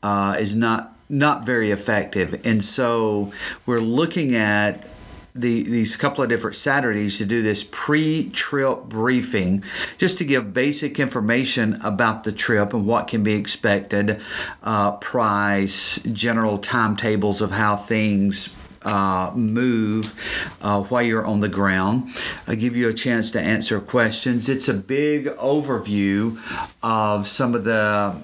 uh, 0.02 0.36
is 0.38 0.54
not 0.54 0.96
not 1.10 1.44
very 1.44 1.70
effective, 1.70 2.40
and 2.46 2.64
so 2.64 3.32
we're 3.66 3.80
looking 3.80 4.34
at 4.34 4.86
the, 5.34 5.62
these 5.62 5.96
couple 5.96 6.24
of 6.24 6.30
different 6.30 6.56
Saturdays 6.56 7.18
to 7.18 7.24
do 7.24 7.42
this 7.42 7.66
pre-trip 7.70 8.84
briefing, 8.84 9.62
just 9.96 10.18
to 10.18 10.24
give 10.24 10.52
basic 10.52 10.98
information 10.98 11.80
about 11.82 12.24
the 12.24 12.32
trip 12.32 12.74
and 12.74 12.86
what 12.86 13.06
can 13.06 13.22
be 13.22 13.34
expected, 13.34 14.20
uh, 14.62 14.96
price, 14.96 16.00
general 16.12 16.58
timetables 16.58 17.40
of 17.40 17.52
how 17.52 17.76
things 17.76 18.48
uh, 18.82 19.32
move 19.34 20.14
uh, 20.62 20.82
while 20.84 21.02
you're 21.02 21.26
on 21.26 21.40
the 21.40 21.49
ground. 21.49 22.10
I 22.46 22.54
give 22.54 22.76
you 22.76 22.88
a 22.88 22.94
chance 22.94 23.30
to 23.32 23.40
answer 23.40 23.80
questions. 23.80 24.49
It's 24.49 24.68
a 24.68 24.75
big 24.75 25.26
overview 25.26 26.38
of 26.82 27.26
some 27.28 27.54
of 27.54 27.64
the 27.64 28.16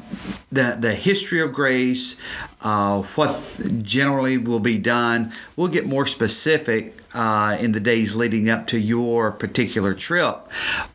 the, 0.50 0.76
the 0.80 0.94
history 0.94 1.40
of 1.40 1.52
grace, 1.52 2.18
uh, 2.62 3.02
what 3.02 3.38
generally 3.82 4.38
will 4.38 4.60
be 4.60 4.78
done. 4.78 5.32
We'll 5.56 5.68
get 5.68 5.86
more 5.86 6.06
specific 6.06 6.94
uh, 7.14 7.56
in 7.58 7.72
the 7.72 7.80
days 7.80 8.14
leading 8.14 8.50
up 8.50 8.66
to 8.68 8.78
your 8.78 9.32
particular 9.32 9.94
trip, 9.94 10.36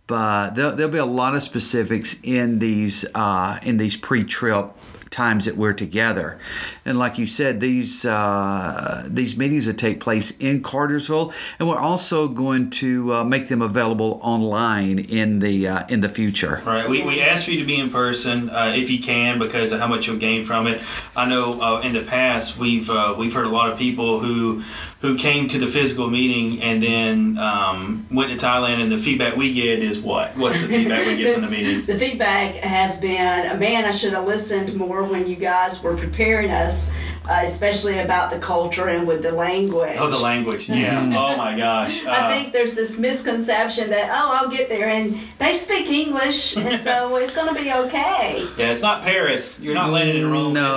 but 0.08 0.52
there'll, 0.52 0.76
there'll 0.76 0.92
be 0.92 1.00
a 1.00 1.06
lot 1.06 1.36
of 1.36 1.44
specifics 1.44 2.16
in 2.24 2.60
these 2.60 3.06
uh, 3.16 3.60
in 3.64 3.78
these 3.78 3.98
pre-trip 3.98 4.72
times 5.12 5.46
that 5.46 5.58
we're 5.58 5.74
together. 5.74 6.40
And 6.86 6.98
like 6.98 7.18
you 7.18 7.28
said, 7.28 7.60
these 7.60 8.06
uh, 8.06 9.08
these 9.08 9.38
meetings 9.38 9.68
will 9.68 9.74
take 9.74 10.00
place 10.00 10.32
in 10.40 10.64
Cartersville, 10.64 11.34
and 11.60 11.68
we're 11.68 11.78
also 11.78 12.28
going 12.28 12.70
to 12.72 13.14
uh, 13.14 13.24
make 13.24 13.50
them 13.50 13.62
available 13.62 14.20
online 14.24 15.00
in 15.00 15.40
the 15.40 15.68
uh, 15.68 15.88
in 15.90 16.02
the 16.02 16.10
future. 16.10 16.62
Right. 16.66 16.90
We, 16.90 17.04
we 17.04 17.22
ask 17.22 17.46
for 17.46 17.52
you 17.52 17.60
to 17.60 17.66
be 17.66 17.80
in 17.80 17.90
person 17.90 18.50
uh, 18.50 18.74
if 18.76 18.90
you 18.90 19.00
can 19.00 19.38
because 19.38 19.72
of 19.72 19.80
how 19.80 19.88
much 19.88 20.08
you'll 20.08 20.18
gain 20.18 20.46
from 20.46 20.66
it. 20.66 20.82
I 21.16 21.26
know 21.28 21.62
uh, 21.62 21.82
in 21.82 21.94
the 21.94 22.02
past 22.02 22.58
we've 22.58 22.90
uh, 22.90 23.14
we've 23.18 23.34
heard 23.34 23.46
a 23.46 23.50
lot 23.50 23.72
of 23.72 23.78
people 23.78 24.20
who 24.20 24.64
who 25.02 25.16
came 25.18 25.48
to 25.48 25.58
the 25.58 25.66
physical 25.66 26.10
meeting 26.12 26.62
and 26.62 26.82
then 26.82 27.38
um, 27.40 28.06
went 28.12 28.30
to 28.38 28.46
Thailand, 28.46 28.82
and 28.84 28.92
the 28.92 28.98
feedback 29.00 29.36
we 29.36 29.52
get 29.52 29.80
is 29.80 30.00
what? 30.00 30.38
What's 30.38 30.62
the 30.62 30.68
feedback 30.68 31.08
we 31.08 31.18
get 31.18 31.34
from 31.34 31.44
the 31.44 31.50
meetings? 31.58 31.88
The 31.88 31.98
feedback 31.98 32.54
has 32.56 33.02
been, 33.02 33.58
man, 33.60 33.86
I 33.86 33.92
should 33.92 34.14
have 34.14 34.26
listened 34.28 34.76
more 34.76 35.04
when 35.04 35.26
you 35.28 35.36
guys 35.36 35.82
were 35.82 35.98
preparing 35.98 36.52
us, 36.52 36.92
uh, 37.28 37.40
especially 37.44 37.98
about 37.98 38.30
the 38.30 38.38
culture 38.38 38.90
and 38.90 39.08
with 39.08 39.24
the 39.24 39.32
language. 39.32 39.96
Oh, 39.98 40.08
the 40.10 40.20
language. 40.20 40.70
Yeah. 40.70 41.02
oh 41.04 41.36
my 41.36 41.58
gosh. 41.58 42.06
I 42.06 42.12
Uh, 42.12 42.28
think 42.30 42.54
there's 42.54 42.74
this 42.76 43.00
misconception 43.00 43.90
that 43.90 44.10
oh 44.12 44.32
I'll 44.34 44.50
get 44.50 44.70
there 44.70 44.88
and 44.90 45.18
they 45.40 45.54
speak 45.54 45.90
English 45.90 46.56
and 46.56 46.80
so 46.88 47.16
it's 47.16 47.36
going 47.36 47.54
to 47.56 47.60
be 47.60 47.72
okay. 47.74 48.48
yeah, 48.58 48.70
it's 48.72 48.82
not 48.84 49.02
Paris. 49.02 49.60
You're 49.60 49.74
not 49.76 49.90
landing 49.92 50.18
in 50.22 50.30
Rome. 50.32 50.54
No, 50.54 50.76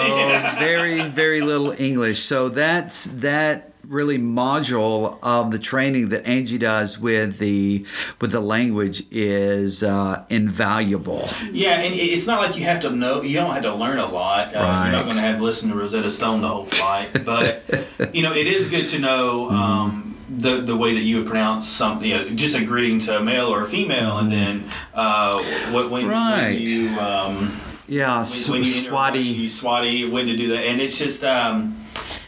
very, 0.58 1.02
very 1.02 1.42
little 1.42 1.72
English. 1.78 2.22
So 2.24 2.48
that's 2.48 3.04
that 3.20 3.70
really 3.88 4.18
module 4.18 5.18
of 5.22 5.50
the 5.50 5.58
training 5.58 6.08
that 6.10 6.26
Angie 6.26 6.58
does 6.58 6.98
with 6.98 7.38
the 7.38 7.84
with 8.20 8.32
the 8.32 8.40
language 8.40 9.04
is 9.10 9.82
uh, 9.82 10.24
invaluable. 10.30 11.28
Yeah, 11.50 11.80
and 11.80 11.94
it's 11.94 12.26
not 12.26 12.40
like 12.40 12.56
you 12.56 12.64
have 12.64 12.80
to 12.80 12.90
know. 12.90 13.22
You 13.22 13.34
don't 13.36 13.52
have 13.52 13.62
to 13.64 13.74
learn 13.74 13.98
a 13.98 14.06
lot. 14.06 14.48
Uh, 14.54 14.58
You're 14.84 14.92
not 14.92 15.02
going 15.04 15.16
to 15.16 15.22
have 15.22 15.38
to 15.38 15.42
listen 15.44 15.68
to 15.70 15.74
Rosetta 15.76 16.10
Stone 16.10 16.40
the 16.42 16.48
whole 16.48 16.64
flight, 16.64 17.24
but 17.24 17.62
you 18.14 18.22
know 18.22 18.32
it 18.32 18.46
is 18.46 18.66
good 18.68 18.88
to 18.88 18.98
know 18.98 19.50
um, 19.50 20.16
the 20.28 20.60
the 20.62 20.76
way 20.76 20.94
that 20.94 21.02
you 21.02 21.18
would 21.18 21.26
pronounce 21.26 21.68
something. 21.68 22.08
You 22.08 22.14
know, 22.16 22.28
just 22.30 22.56
a 22.56 22.64
greeting 22.64 22.98
to 23.00 23.18
a 23.18 23.22
male 23.22 23.46
or 23.46 23.62
a 23.62 23.66
female, 23.66 24.18
and 24.18 24.30
then 24.30 24.64
uh, 24.94 25.42
what 25.70 25.90
when, 25.90 26.06
Right. 26.08 26.52
when 26.54 26.62
you. 26.62 26.88
Um, 27.00 27.60
Yeah, 27.86 28.24
when, 28.24 28.50
when 28.50 28.64
you 28.64 28.92
when 28.92 29.14
you 29.14 29.44
swati. 29.44 29.44
swati, 29.44 30.10
when 30.10 30.26
to 30.26 30.34
do 30.36 30.48
that, 30.48 30.64
and 30.64 30.80
it's 30.80 30.98
just 30.98 31.22
um, 31.22 31.76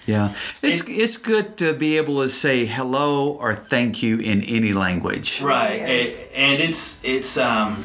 Yeah, 0.07 0.35
it's 0.63 0.83
it's 0.89 1.17
good 1.17 1.57
to 1.59 1.73
be 1.75 1.97
able 1.99 2.23
to 2.23 2.29
say 2.29 2.65
hello 2.67 3.31
or 3.41 3.55
thank 3.57 4.03
you 4.03 4.19
in 4.19 4.43
any 4.43 4.73
language. 4.73 5.41
right, 5.43 5.81
Yes. 5.81 6.15
A- 6.15 6.39
and 6.39 6.61
it's 6.63 7.01
it's 7.05 7.37
um, 7.37 7.83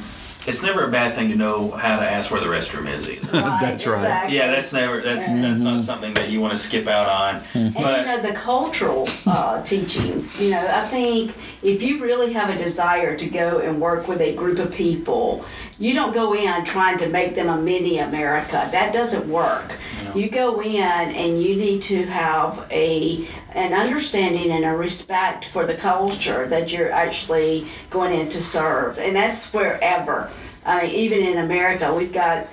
it's 0.47 0.63
never 0.63 0.85
a 0.85 0.91
bad 0.91 1.13
thing 1.15 1.29
to 1.29 1.35
know 1.35 1.71
how 1.71 1.97
to 1.97 2.01
ask 2.03 2.31
where 2.31 2.41
the 2.41 2.47
restroom 2.47 2.87
is 2.87 3.09
either. 3.09 3.27
That's 3.31 3.85
right. 3.85 3.97
exactly. 3.97 4.37
Yeah, 4.37 4.47
that's 4.51 4.73
never 4.73 5.01
that's 5.01 5.31
that's 5.31 5.61
not 5.61 5.81
something 5.81 6.13
that 6.15 6.29
you 6.29 6.41
want 6.41 6.53
to 6.53 6.57
skip 6.57 6.87
out 6.87 7.07
on. 7.07 7.43
And 7.53 7.75
you 7.75 7.81
But 7.81 8.05
know 8.05 8.21
the 8.21 8.33
cultural 8.33 9.07
uh, 9.27 9.61
teachings. 9.63 10.39
You 10.41 10.51
know, 10.51 10.67
I 10.67 10.87
think 10.87 11.35
if 11.61 11.83
you 11.83 12.01
really 12.01 12.33
have 12.33 12.49
a 12.49 12.57
desire 12.57 13.15
to 13.17 13.27
go 13.27 13.59
and 13.59 13.79
work 13.79 14.07
with 14.07 14.19
a 14.21 14.35
group 14.35 14.57
of 14.59 14.73
people, 14.73 15.45
you 15.77 15.93
don't 15.93 16.13
go 16.13 16.33
in 16.33 16.65
trying 16.65 16.97
to 16.99 17.09
make 17.09 17.35
them 17.35 17.47
a 17.49 17.61
mini 17.61 17.99
America. 17.99 18.67
That 18.71 18.93
doesn't 18.93 19.29
work. 19.29 19.77
You 20.15 20.29
go 20.29 20.61
in 20.61 20.75
and 20.81 21.41
you 21.41 21.55
need 21.55 21.81
to 21.83 22.05
have 22.05 22.67
a 22.69 23.25
an 23.53 23.73
understanding 23.73 24.51
and 24.51 24.65
a 24.65 24.75
respect 24.75 25.45
for 25.45 25.65
the 25.65 25.73
culture 25.73 26.47
that 26.47 26.71
you're 26.71 26.91
actually 26.91 27.67
going 27.89 28.19
in 28.19 28.29
to 28.29 28.41
serve, 28.41 28.97
and 28.99 29.15
that's 29.15 29.53
wherever. 29.53 30.29
I 30.65 30.83
mean, 30.83 30.95
even 30.95 31.19
in 31.19 31.37
America, 31.39 31.93
we've 31.93 32.13
got 32.13 32.47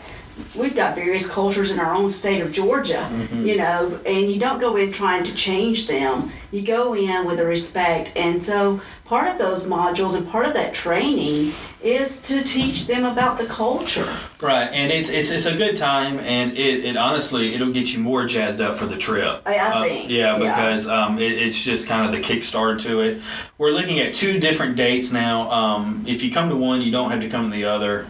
we've 0.55 0.75
got 0.75 0.95
various 0.95 1.29
cultures 1.29 1.71
in 1.71 1.81
our 1.81 1.95
own 1.95 2.11
state 2.11 2.41
of 2.41 2.53
Georgia, 2.53 3.09
mm-hmm. 3.11 3.47
you 3.47 3.57
know, 3.57 3.99
and 4.07 4.31
you 4.31 4.39
don't 4.39 4.59
go 4.59 4.77
in 4.77 4.93
trying 4.93 5.25
to 5.25 5.35
change 5.35 5.87
them. 5.87 6.33
You 6.51 6.63
go 6.63 6.95
in 6.95 7.27
with 7.27 7.41
a 7.41 7.45
respect. 7.45 8.13
And 8.17 8.43
so 8.43 8.81
part 9.05 9.29
of 9.29 9.37
those 9.39 9.65
modules 9.65 10.17
and 10.17 10.27
part 10.27 10.47
of 10.47 10.55
that 10.55 10.73
training 10.73 11.53
is 11.83 12.21
to 12.23 12.43
teach 12.43 12.87
them 12.87 13.05
about 13.05 13.39
the 13.39 13.45
culture. 13.47 14.09
right, 14.41 14.69
and 14.73 14.91
it's 14.91 15.11
it's 15.11 15.31
it's 15.31 15.47
a 15.47 15.57
good 15.57 15.77
time, 15.77 16.19
and 16.19 16.51
it, 16.53 16.85
it 16.85 16.97
honestly 16.97 17.55
it'll 17.55 17.73
get 17.73 17.93
you 17.93 18.01
more 18.01 18.27
jazzed 18.27 18.61
up 18.61 18.75
for 18.75 18.87
the 18.87 18.97
trip. 18.97 19.43
I- 19.47 19.55
I 19.59 19.69
Uh, 19.71 19.83
think, 19.85 20.11
yeah, 20.11 20.37
yeah. 20.37 20.39
because 20.39 20.89
um, 20.89 21.19
it, 21.19 21.31
it's 21.33 21.63
just 21.63 21.87
kind 21.87 22.05
of 22.05 22.11
the 22.11 22.19
kickstart 22.19 22.81
to 22.83 23.01
it. 23.03 23.21
We're 23.59 23.71
looking 23.71 24.01
at 24.01 24.13
two 24.15 24.41
different 24.41 24.75
dates 24.75 25.13
now. 25.13 25.49
Um, 25.53 26.05
if 26.09 26.23
you 26.25 26.33
come 26.33 26.49
to 26.49 26.57
one, 26.57 26.83
you 26.83 26.91
don't 26.91 27.11
have 27.13 27.21
to 27.21 27.29
come 27.29 27.51
to 27.51 27.57
the 27.57 27.65
other. 27.67 28.07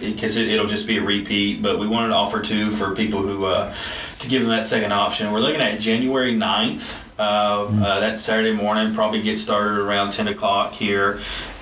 Because 0.00 0.36
it, 0.38 0.48
it'll 0.48 0.66
just 0.66 0.86
be 0.86 0.96
a 0.96 1.02
repeat, 1.02 1.60
but 1.60 1.78
we 1.78 1.86
wanted 1.86 2.08
to 2.08 2.14
offer 2.14 2.40
two 2.40 2.70
for 2.70 2.94
people 2.94 3.20
who 3.20 3.44
uh, 3.44 3.74
to 4.20 4.28
give 4.28 4.40
them 4.42 4.50
that 4.50 4.64
second 4.64 4.92
option. 4.92 5.30
We're 5.32 5.40
looking 5.40 5.60
at 5.60 5.78
January 5.80 6.34
9th. 6.34 6.98
Uh, 7.20 7.68
uh, 7.84 8.00
that 8.00 8.18
Saturday 8.18 8.52
morning, 8.52 8.94
probably 8.94 9.20
get 9.20 9.38
started 9.38 9.78
around 9.78 10.10
10 10.10 10.28
o'clock 10.28 10.72
here 10.72 11.20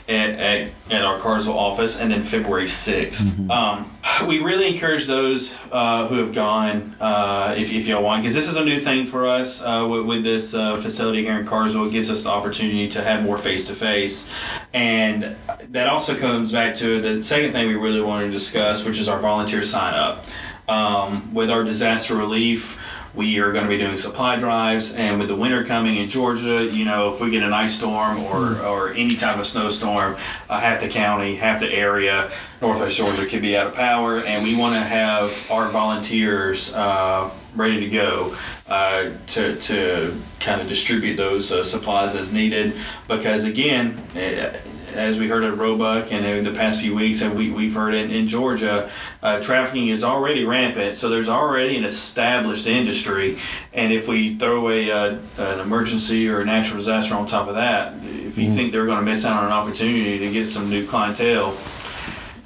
at, 0.08 0.30
at, 0.30 0.70
at 0.88 1.04
our 1.04 1.18
Cartersville 1.18 1.58
office, 1.58 1.98
and 1.98 2.10
then 2.10 2.22
February 2.22 2.66
6th. 2.66 3.50
Um, 3.50 3.90
we 4.28 4.38
really 4.38 4.68
encourage 4.72 5.06
those 5.06 5.52
uh, 5.72 6.06
who 6.06 6.18
have 6.18 6.32
gone, 6.32 6.94
uh, 7.00 7.56
if, 7.58 7.72
if 7.72 7.88
y'all 7.88 8.04
want, 8.04 8.22
because 8.22 8.36
this 8.36 8.48
is 8.48 8.54
a 8.54 8.64
new 8.64 8.78
thing 8.78 9.04
for 9.04 9.26
us 9.26 9.60
uh, 9.60 9.86
with, 9.90 10.06
with 10.06 10.22
this 10.22 10.54
uh, 10.54 10.76
facility 10.76 11.22
here 11.22 11.38
in 11.38 11.44
Cartersville. 11.44 11.88
It 11.88 11.92
gives 11.92 12.08
us 12.08 12.22
the 12.22 12.30
opportunity 12.30 12.88
to 12.90 13.02
have 13.02 13.24
more 13.24 13.36
face 13.36 13.66
to 13.66 13.74
face. 13.74 14.32
And 14.72 15.36
that 15.70 15.88
also 15.88 16.16
comes 16.16 16.52
back 16.52 16.74
to 16.76 17.00
the 17.00 17.20
second 17.22 17.50
thing 17.50 17.66
we 17.66 17.74
really 17.74 18.00
want 18.00 18.24
to 18.24 18.30
discuss, 18.30 18.84
which 18.84 19.00
is 19.00 19.08
our 19.08 19.18
volunteer 19.18 19.62
sign 19.62 19.94
up. 19.94 20.24
Um, 20.68 21.32
with 21.32 21.50
our 21.50 21.64
disaster 21.64 22.14
relief, 22.14 22.78
we 23.14 23.38
are 23.40 23.52
going 23.52 23.64
to 23.64 23.68
be 23.68 23.78
doing 23.78 23.96
supply 23.96 24.36
drives, 24.36 24.94
and 24.94 25.18
with 25.18 25.28
the 25.28 25.34
winter 25.34 25.64
coming 25.64 25.96
in 25.96 26.08
Georgia, 26.08 26.64
you 26.64 26.84
know, 26.84 27.08
if 27.08 27.20
we 27.20 27.30
get 27.30 27.42
an 27.42 27.52
ice 27.52 27.76
storm 27.76 28.22
or, 28.24 28.60
or 28.62 28.92
any 28.92 29.16
type 29.16 29.38
of 29.38 29.46
snowstorm, 29.46 30.16
uh, 30.48 30.60
half 30.60 30.80
the 30.80 30.88
county, 30.88 31.34
half 31.36 31.60
the 31.60 31.72
area, 31.72 32.30
northwest 32.60 32.96
Georgia 32.96 33.26
could 33.26 33.42
be 33.42 33.56
out 33.56 33.68
of 33.68 33.74
power, 33.74 34.18
and 34.20 34.44
we 34.44 34.54
want 34.56 34.74
to 34.74 34.80
have 34.80 35.50
our 35.50 35.68
volunteers 35.68 36.72
uh, 36.74 37.30
ready 37.54 37.80
to 37.80 37.88
go 37.88 38.36
uh, 38.68 39.10
to, 39.26 39.56
to 39.56 40.14
kind 40.40 40.60
of 40.60 40.68
distribute 40.68 41.16
those 41.16 41.50
uh, 41.50 41.64
supplies 41.64 42.14
as 42.14 42.32
needed. 42.32 42.74
Because 43.08 43.44
again, 43.44 44.00
eh, 44.14 44.56
as 44.94 45.18
we 45.18 45.28
heard 45.28 45.44
at 45.44 45.56
Roebuck 45.56 46.12
and 46.12 46.24
in 46.24 46.44
the 46.44 46.52
past 46.52 46.80
few 46.80 46.94
weeks, 46.94 47.22
and 47.22 47.36
we, 47.36 47.50
we've 47.50 47.74
heard 47.74 47.94
in, 47.94 48.10
in 48.10 48.26
Georgia, 48.26 48.90
uh, 49.22 49.40
trafficking 49.40 49.88
is 49.88 50.02
already 50.04 50.44
rampant. 50.44 50.96
So 50.96 51.08
there's 51.08 51.28
already 51.28 51.76
an 51.76 51.84
established 51.84 52.66
industry. 52.66 53.36
And 53.72 53.92
if 53.92 54.08
we 54.08 54.36
throw 54.36 54.68
a, 54.70 54.90
uh, 54.90 55.18
an 55.38 55.60
emergency 55.60 56.28
or 56.28 56.40
a 56.40 56.44
natural 56.44 56.78
disaster 56.78 57.14
on 57.14 57.26
top 57.26 57.48
of 57.48 57.54
that, 57.54 57.94
if 58.04 58.38
you 58.38 58.50
think 58.50 58.72
they're 58.72 58.86
going 58.86 58.98
to 58.98 59.04
miss 59.04 59.24
out 59.24 59.36
on 59.38 59.46
an 59.46 59.52
opportunity 59.52 60.18
to 60.18 60.32
get 60.32 60.46
some 60.46 60.68
new 60.68 60.86
clientele, 60.86 61.56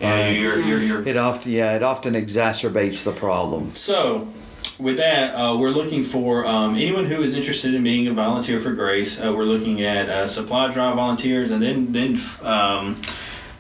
yeah, 0.00 0.28
you're, 0.30 0.60
you're, 0.60 0.80
you're, 0.80 1.08
It 1.08 1.16
often, 1.16 1.52
yeah, 1.52 1.76
it 1.76 1.82
often 1.82 2.14
exacerbates 2.14 3.04
the 3.04 3.12
problem. 3.12 3.74
so, 3.76 4.26
with 4.82 4.96
that, 4.96 5.34
uh, 5.34 5.56
we're 5.56 5.70
looking 5.70 6.02
for 6.02 6.44
um, 6.44 6.74
anyone 6.74 7.04
who 7.04 7.22
is 7.22 7.36
interested 7.36 7.74
in 7.74 7.82
being 7.82 8.08
a 8.08 8.12
volunteer 8.12 8.58
for 8.58 8.72
Grace. 8.72 9.22
Uh, 9.22 9.32
we're 9.32 9.44
looking 9.44 9.82
at 9.82 10.08
uh, 10.08 10.26
supply 10.26 10.70
drive 10.70 10.96
volunteers 10.96 11.50
and 11.50 11.62
then 11.62 11.92
then 11.92 12.16
um, 12.42 13.00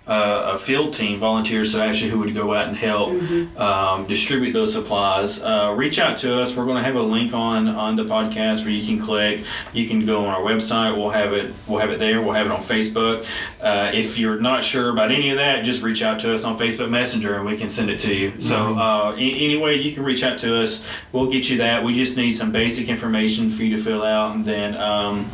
uh, 0.06 0.52
a 0.54 0.58
field 0.58 0.92
team 0.92 1.18
volunteers, 1.20 1.70
so 1.72 1.80
actually 1.80 2.10
who 2.10 2.18
would 2.18 2.34
go 2.34 2.52
out 2.52 2.66
and 2.66 2.76
help 2.76 3.10
um, 3.58 4.04
distribute 4.06 4.52
those 4.52 4.72
supplies. 4.72 5.40
Uh, 5.40 5.72
reach 5.76 5.98
out 6.00 6.16
to 6.18 6.40
us. 6.42 6.56
We're 6.56 6.64
going 6.64 6.78
to 6.78 6.82
have 6.82 6.96
a 6.96 7.02
link 7.02 7.32
on 7.32 7.68
on 7.68 7.94
the 7.94 8.04
podcast 8.04 8.62
where 8.62 8.70
you 8.70 8.84
can 8.84 9.00
click. 9.04 9.44
You 9.72 9.86
can 9.86 10.04
go 10.04 10.24
on 10.24 10.34
our 10.34 10.40
website. 10.40 10.96
We'll 10.96 11.10
have 11.10 11.32
it. 11.32 11.54
We'll 11.68 11.78
have 11.78 11.90
it 11.90 12.00
there. 12.00 12.20
We'll 12.20 12.32
have 12.32 12.46
it 12.46 12.52
on 12.52 12.58
Facebook. 12.60 13.24
Uh, 13.60 13.92
if 13.94 14.18
you're 14.18 14.40
not 14.40 14.64
sure 14.64 14.90
about 14.90 15.12
any 15.12 15.30
of 15.30 15.36
that, 15.36 15.62
just 15.64 15.82
reach 15.82 16.02
out 16.02 16.18
to 16.20 16.34
us 16.34 16.42
on 16.44 16.58
Facebook 16.58 16.90
Messenger 16.90 17.36
and 17.36 17.46
we 17.46 17.56
can 17.56 17.68
send 17.68 17.88
it 17.88 18.00
to 18.00 18.14
you. 18.14 18.40
So 18.40 18.76
uh, 18.76 19.12
a- 19.12 19.16
any 19.18 19.56
way 19.56 19.76
you 19.76 19.92
can 19.92 20.02
reach 20.02 20.24
out 20.24 20.36
to 20.40 20.62
us, 20.62 20.84
we'll 21.12 21.30
get 21.30 21.48
you 21.48 21.58
that. 21.58 21.84
We 21.84 21.94
just 21.94 22.16
need 22.16 22.32
some 22.32 22.50
basic 22.50 22.88
information 22.88 23.48
for 23.50 23.62
you 23.62 23.76
to 23.76 23.82
fill 23.82 24.02
out, 24.02 24.34
and 24.34 24.44
then. 24.44 24.74
Um, 24.76 25.30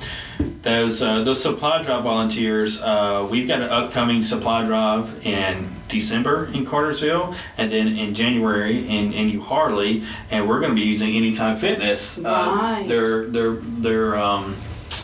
those 0.63 1.03
uh, 1.03 1.23
those 1.23 1.43
supply 1.43 1.83
drive 1.83 2.05
volunteers, 2.05 2.81
uh, 2.81 3.27
we've 3.31 3.49
got 3.49 3.61
an 3.61 3.71
upcoming 3.71 4.23
supply 4.23 4.65
drive 4.65 5.27
in 5.27 5.67
December 5.89 6.49
in 6.55 6.65
Cartersville, 6.67 7.35
and 7.57 7.73
then 7.73 7.89
in 7.89 8.15
January 8.15 8.89
in 8.89 9.13
in 9.13 9.29
New 9.29 9.41
Harley, 9.41 10.03
and 10.31 10.49
we're 10.49 10.61
going 10.61 10.71
to 10.71 10.81
be 10.81 10.87
using 10.87 11.15
Anytime 11.15 11.57
Fitness. 11.57 12.19
Uh, 12.19 12.23
Right. 12.61 12.87
their 12.89 13.27
their 13.27 13.53
their 13.53 14.17
um, 14.17 14.55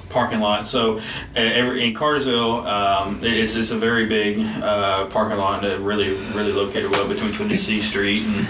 parking 0.09 0.41
lot. 0.41 0.67
So 0.67 1.01
every, 1.35 1.85
in 1.85 1.95
Cartersville, 1.95 2.67
um, 2.67 3.19
it's 3.23 3.57
it's 3.57 3.71
a 3.71 3.79
very 3.79 4.07
big 4.07 4.39
uh, 4.63 5.07
parking 5.07 5.39
lot, 5.39 5.63
that 5.63 5.81
really 5.81 6.15
really 6.35 6.53
located 6.53 6.91
well 6.91 7.09
between 7.09 7.33
Tennessee 7.33 7.81
Street 7.81 8.23
and. 8.25 8.47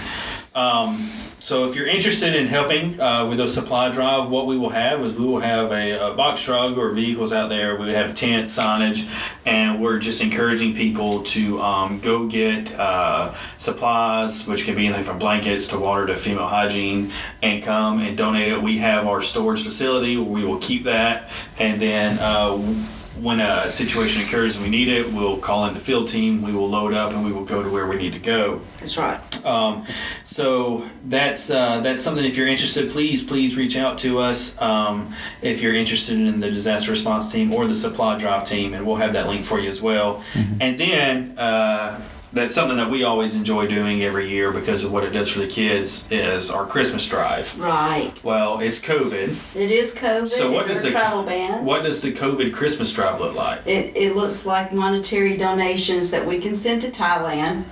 Um, 0.55 1.09
so 1.45 1.67
if 1.67 1.75
you're 1.75 1.85
interested 1.85 2.35
in 2.35 2.47
helping 2.47 2.99
uh, 2.99 3.23
with 3.27 3.39
a 3.39 3.47
supply 3.47 3.91
drive, 3.91 4.31
what 4.31 4.47
we 4.47 4.57
will 4.57 4.71
have 4.71 5.01
is 5.01 5.13
we 5.13 5.27
will 5.27 5.39
have 5.39 5.71
a, 5.71 5.91
a 5.91 6.15
box 6.15 6.41
truck 6.41 6.75
or 6.75 6.89
vehicles 6.89 7.31
out 7.31 7.49
there. 7.49 7.75
We 7.75 7.91
have 7.91 8.15
tent 8.15 8.47
signage, 8.47 9.07
and 9.45 9.79
we're 9.79 9.99
just 9.99 10.23
encouraging 10.23 10.73
people 10.73 11.21
to 11.21 11.61
um, 11.61 11.99
go 11.99 12.25
get 12.25 12.73
uh, 12.79 13.35
supplies, 13.57 14.47
which 14.47 14.65
can 14.65 14.73
be 14.73 14.87
anything 14.87 15.03
from 15.03 15.19
blankets 15.19 15.67
to 15.67 15.77
water 15.77 16.07
to 16.07 16.15
female 16.15 16.47
hygiene, 16.47 17.11
and 17.43 17.61
come 17.61 17.99
and 17.99 18.17
donate 18.17 18.51
it. 18.51 18.59
We 18.59 18.79
have 18.79 19.05
our 19.05 19.21
storage 19.21 19.61
facility 19.61 20.17
we 20.17 20.43
will 20.43 20.57
keep 20.57 20.85
that, 20.85 21.29
and 21.59 21.79
then. 21.79 22.17
Uh, 22.19 22.75
when 23.21 23.39
a 23.39 23.71
situation 23.71 24.21
occurs 24.21 24.55
and 24.55 24.63
we 24.63 24.69
need 24.69 24.87
it, 24.87 25.11
we'll 25.11 25.37
call 25.37 25.65
in 25.67 25.73
the 25.73 25.79
field 25.79 26.07
team. 26.07 26.41
We 26.41 26.53
will 26.53 26.69
load 26.69 26.93
up 26.93 27.13
and 27.13 27.25
we 27.25 27.31
will 27.31 27.45
go 27.45 27.63
to 27.63 27.69
where 27.69 27.87
we 27.87 27.95
need 27.95 28.13
to 28.13 28.19
go. 28.19 28.61
That's 28.79 28.97
right. 28.97 29.19
Um, 29.45 29.85
so 30.25 30.89
that's 31.05 31.49
uh, 31.49 31.79
that's 31.81 32.01
something. 32.01 32.25
If 32.25 32.35
you're 32.35 32.47
interested, 32.47 32.91
please 32.91 33.23
please 33.23 33.55
reach 33.55 33.77
out 33.77 33.97
to 33.99 34.19
us. 34.19 34.59
Um, 34.61 35.13
if 35.41 35.61
you're 35.61 35.75
interested 35.75 36.17
in 36.17 36.39
the 36.39 36.49
disaster 36.49 36.91
response 36.91 37.31
team 37.31 37.53
or 37.53 37.67
the 37.67 37.75
supply 37.75 38.17
drive 38.17 38.45
team, 38.45 38.73
and 38.73 38.85
we'll 38.85 38.95
have 38.97 39.13
that 39.13 39.27
link 39.27 39.45
for 39.45 39.59
you 39.59 39.69
as 39.69 39.81
well. 39.81 40.23
And 40.59 40.77
then. 40.77 41.37
Uh, 41.37 42.01
that's 42.35 42.53
something 42.53 42.75
that 42.77 42.89
we 42.89 43.03
always 43.03 43.33
enjoy 43.33 43.65
doing 43.65 44.03
every 44.03 44.29
year 44.29 44.51
because 44.51 44.83
of 44.83 44.91
what 44.91 45.05
it 45.05 45.11
does 45.11 45.31
for 45.31 45.39
the 45.39 45.47
kids 45.47 46.05
is 46.11 46.51
our 46.51 46.65
Christmas 46.65 47.07
drive. 47.07 47.57
Right. 47.57 48.11
Well, 48.25 48.59
it's 48.59 48.77
COVID. 48.77 49.55
It 49.55 49.71
is 49.71 49.95
COVID. 49.95 50.27
So 50.27 50.51
what 50.51 50.67
does 50.67 50.83
the 50.83 50.91
travel 50.91 51.23
bans. 51.23 51.65
what 51.65 51.83
does 51.83 52.01
the 52.01 52.11
COVID 52.11 52.53
Christmas 52.53 52.91
drive 52.91 53.21
look 53.21 53.35
like? 53.35 53.65
It, 53.65 53.95
it 53.95 54.15
looks 54.17 54.45
like 54.45 54.73
monetary 54.73 55.37
donations 55.37 56.11
that 56.11 56.25
we 56.25 56.39
can 56.39 56.53
send 56.53 56.81
to 56.81 56.91
Thailand 56.91 57.63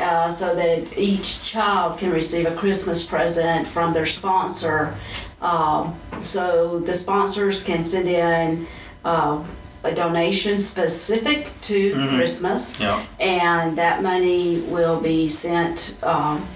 uh, 0.00 0.28
so 0.28 0.56
that 0.56 0.98
each 0.98 1.44
child 1.44 1.98
can 1.98 2.10
receive 2.10 2.46
a 2.46 2.54
Christmas 2.56 3.06
present 3.06 3.64
from 3.64 3.94
their 3.94 4.06
sponsor. 4.06 4.92
Um, 5.40 5.94
so 6.18 6.80
the 6.80 6.94
sponsors 6.94 7.62
can 7.62 7.84
send 7.84 8.08
in 8.08 8.66
uh, 9.04 9.42
a 9.84 9.92
donation 9.94 10.58
specific 10.58 11.52
to 11.62 11.92
Christmas, 12.14 12.80
Yeah. 12.80 13.02
and 13.18 13.76
that 13.78 14.02
money 14.02 14.60
will 14.68 15.00
be 15.00 15.28
sent. 15.28 15.96
Um, 16.02 16.46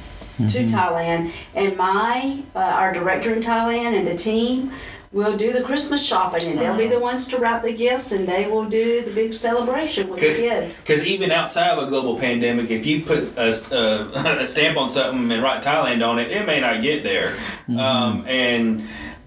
To 0.49 0.64
Thailand, 0.66 1.31
and 1.54 1.76
my 1.76 2.38
uh, 2.57 2.59
our 2.59 2.93
director 2.93 3.33
in 3.33 3.40
Thailand 3.40 3.97
and 3.97 4.04
the 4.04 4.16
team 4.16 4.73
will 5.12 5.37
do 5.37 5.52
the 5.52 5.62
Christmas 5.62 6.04
shopping, 6.04 6.43
and 6.50 6.59
they'll 6.59 6.76
be 6.76 6.88
the 6.88 6.99
ones 6.99 7.28
to 7.28 7.38
wrap 7.38 7.62
the 7.62 7.73
gifts, 7.73 8.11
and 8.11 8.26
they 8.26 8.49
will 8.49 8.64
do 8.64 9.00
the 9.02 9.12
big 9.12 9.33
celebration 9.33 10.09
with 10.11 10.19
the 10.21 10.35
kids. 10.35 10.81
Because 10.81 11.04
even 11.07 11.31
outside 11.31 11.71
of 11.78 11.78
a 11.87 11.88
global 11.88 12.19
pandemic, 12.19 12.69
if 12.73 12.85
you 12.85 13.04
put 13.04 13.31
a, 13.38 13.49
a, 13.71 14.40
a 14.43 14.47
stamp 14.47 14.76
on 14.76 14.88
something 14.88 15.31
and 15.31 15.40
write 15.40 15.62
Thailand 15.62 16.04
on 16.04 16.19
it, 16.19 16.33
it 16.33 16.45
may 16.47 16.61
not 16.61 16.83
get 16.83 17.04
there. 17.04 17.37
Um, 17.69 18.25
and 18.26 18.83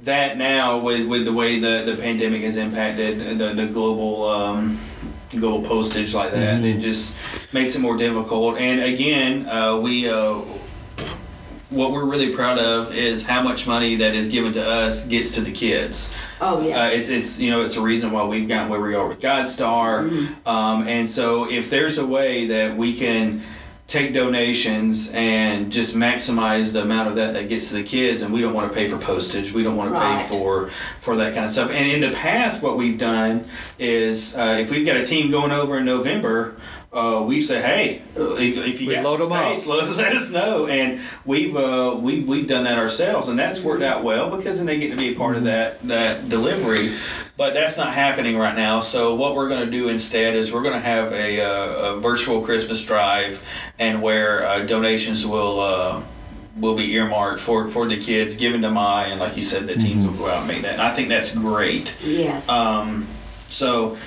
that 0.08 0.38
now, 0.38 0.80
with, 0.80 1.08
with 1.08 1.24
the 1.26 1.32
way 1.34 1.60
the, 1.60 1.84
the 1.86 1.96
pandemic 2.02 2.42
has 2.42 2.58
impacted 2.58 3.38
the, 3.38 3.54
the 3.54 3.68
global 3.68 4.28
um, 4.28 4.78
global 5.32 5.68
postage 5.68 6.14
like 6.14 6.32
that, 6.32 6.64
it 6.64 6.80
just 6.80 7.16
makes 7.54 7.76
it 7.76 7.80
more 7.80 7.96
difficult. 7.98 8.58
And 8.58 8.82
again, 8.82 9.48
uh, 9.48 9.78
we. 9.78 10.10
Uh, 10.10 10.42
what 11.70 11.92
we're 11.92 12.06
really 12.06 12.34
proud 12.34 12.58
of 12.58 12.96
is 12.96 13.26
how 13.26 13.44
much 13.44 13.68
money 13.68 13.98
that 13.98 14.16
is 14.16 14.30
given 14.30 14.54
to 14.54 14.66
us 14.66 15.06
gets 15.06 15.36
to 15.36 15.42
the 15.42 15.52
kids. 15.52 16.16
Oh 16.40 16.60
Uh, 16.60 16.64
yes, 16.64 16.94
it's 16.94 17.10
it's 17.10 17.40
you 17.42 17.52
know 17.52 17.62
it's 17.62 17.76
a 17.76 17.82
reason 17.82 18.12
why 18.12 18.24
we've 18.24 18.48
gotten 18.48 18.70
where 18.70 18.80
we 18.80 18.96
are 18.96 19.06
with 19.06 19.20
GuideStar, 19.20 20.08
um, 20.48 20.88
and 20.88 21.06
so 21.06 21.52
if 21.52 21.70
there's 21.70 21.98
a 21.98 22.06
way 22.08 22.48
that 22.48 22.78
we 22.78 22.96
can 22.96 23.42
take 23.88 24.14
donations 24.14 25.10
and 25.14 25.72
just 25.72 25.96
maximize 25.96 26.74
the 26.74 26.82
amount 26.82 27.08
of 27.08 27.16
that 27.16 27.34
that 27.34 27.48
gets 27.48 27.70
to 27.70 27.76
the 27.76 27.84
kids, 27.84 28.22
and 28.22 28.34
we 28.34 28.42
don't 28.42 28.54
want 28.54 28.70
to 28.70 28.78
pay 28.78 28.88
for 28.90 28.98
postage, 28.98 29.54
we 29.54 29.64
don't 29.64 29.78
want 29.78 29.90
to 29.90 29.94
Right. 29.94 30.22
pay 30.22 30.28
for 30.28 30.70
for 31.00 31.16
that 31.16 31.34
kind 31.34 31.46
of 31.46 31.52
stuff. 31.52 31.72
And 31.72 31.90
in 31.92 32.02
the 32.02 32.14
past, 32.16 32.62
what 32.62 32.78
we've 32.78 32.98
done 32.98 33.46
is 33.80 34.36
uh, 34.36 34.58
if 34.60 34.72
we've 34.72 34.86
got 34.86 34.98
a 34.98 35.04
team 35.04 35.32
going 35.32 35.52
over 35.52 35.78
in 35.78 35.86
November. 35.86 36.56
Uh, 36.94 37.22
we 37.22 37.40
say, 37.42 37.62
hey, 37.62 38.02
uh, 38.18 38.36
if 38.38 38.66
if 38.66 38.82
you 38.82 38.88
We 38.88 38.96
got 38.96 39.04
load 39.04 39.20
some 39.20 39.32
'em 39.32 39.38
up. 39.38 39.56
space, 39.58 39.68
let, 39.72 39.96
let 39.98 40.14
us 40.16 40.32
know. 40.32 40.68
And 40.68 41.00
we've 41.26 41.56
uh, 41.56 41.96
we've 42.00 42.28
we've 42.28 42.48
done 42.48 42.64
that 42.64 42.78
ourselves, 42.78 43.28
and 43.28 43.38
that's 43.38 43.62
worked 43.62 43.84
out 43.84 44.04
well 44.06 44.36
because 44.36 44.58
then 44.58 44.66
they 44.68 44.80
get 44.80 44.92
to 44.92 44.98
be 44.98 45.10
a 45.10 45.14
part 45.16 45.36
of 45.36 45.44
that 45.44 45.86
that 45.90 46.30
delivery. 46.30 46.94
But 47.38 47.54
that's 47.54 47.78
not 47.78 47.94
happening 47.94 48.36
right 48.38 48.56
now. 48.56 48.80
So 48.80 49.14
what 49.14 49.36
we're 49.36 49.48
going 49.48 49.64
to 49.64 49.72
do 49.72 49.90
instead 49.90 50.36
is 50.36 50.52
we're 50.52 50.64
going 50.64 50.74
to 50.74 50.86
have 50.86 51.14
a, 51.14 51.40
uh, 51.40 51.94
a 51.94 52.00
virtual 52.00 52.42
Christmas 52.42 52.84
drive, 52.84 53.44
and 53.80 54.02
where 54.02 54.46
uh, 54.46 54.64
donations 54.66 55.26
will. 55.26 55.60
Uh, 55.60 56.04
will 56.58 56.76
be 56.76 56.92
earmarked 56.94 57.40
for 57.40 57.68
for 57.68 57.88
the 57.88 57.96
kids 57.96 58.36
given 58.36 58.64
to 58.64 58.72
Mai 58.72 59.10
and 59.10 59.20
like 59.20 59.36
you 59.36 59.44
said 59.44 59.68
the 59.68 59.76
teams 59.76 60.04
will 60.04 60.14
go 60.14 60.26
out 60.26 60.40
and 60.40 60.48
make 60.48 60.64
that 60.64 60.74
and 60.74 60.82
i 60.82 60.92
think 60.92 61.08
that's 61.08 61.36
great 61.36 61.96
yes. 62.04 62.50
um, 62.50 63.06
so, 63.50 63.98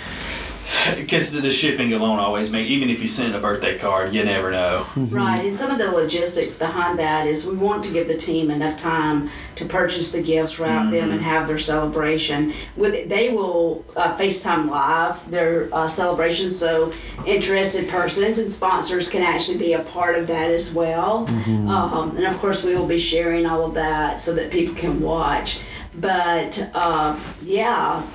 because 0.96 1.30
the, 1.30 1.40
the 1.40 1.50
shipping 1.50 1.92
alone 1.92 2.18
always 2.18 2.50
make 2.50 2.68
even 2.68 2.90
if 2.90 3.02
you 3.02 3.08
send 3.08 3.34
a 3.34 3.40
birthday 3.40 3.78
card, 3.78 4.14
you 4.14 4.24
never 4.24 4.50
know. 4.50 4.86
Right, 4.96 5.38
and 5.38 5.52
some 5.52 5.70
of 5.70 5.78
the 5.78 5.90
logistics 5.90 6.58
behind 6.58 6.98
that 6.98 7.26
is 7.26 7.46
we 7.46 7.56
want 7.56 7.84
to 7.84 7.92
give 7.92 8.08
the 8.08 8.16
team 8.16 8.50
enough 8.50 8.76
time 8.76 9.30
to 9.56 9.64
purchase 9.64 10.12
the 10.12 10.22
gifts, 10.22 10.58
wrap 10.58 10.90
them, 10.90 11.10
and 11.10 11.20
have 11.20 11.46
their 11.48 11.59
celebration. 11.59 12.52
With 12.76 13.09
they 13.09 13.30
will 13.30 13.85
uh, 13.96 14.16
FaceTime 14.16 14.70
live 14.70 15.28
their 15.30 15.68
uh, 15.74 15.88
celebrations, 15.88 16.59
so 16.59 16.92
interested 17.26 17.88
persons 17.88 18.38
and 18.38 18.52
sponsors 18.52 19.11
can 19.11 19.22
actually 19.22 19.59
be 19.59 19.74
a 19.74 19.83
part 19.83 20.16
of 20.16 20.26
that 20.28 20.50
as 20.50 20.72
well. 20.72 21.26
Um, 21.68 22.16
and 22.16 22.26
of 22.26 22.37
course, 22.38 22.64
we 22.64 22.74
will 22.76 22.87
be 22.87 22.98
sharing 22.98 23.46
all 23.46 23.64
of 23.64 23.74
that 23.74 24.20
so 24.20 24.35
that 24.35 24.50
people 24.50 24.74
can 24.74 25.00
watch. 25.00 25.61
But 25.94 26.70
uh, 26.72 27.18
yeah, 27.42 28.06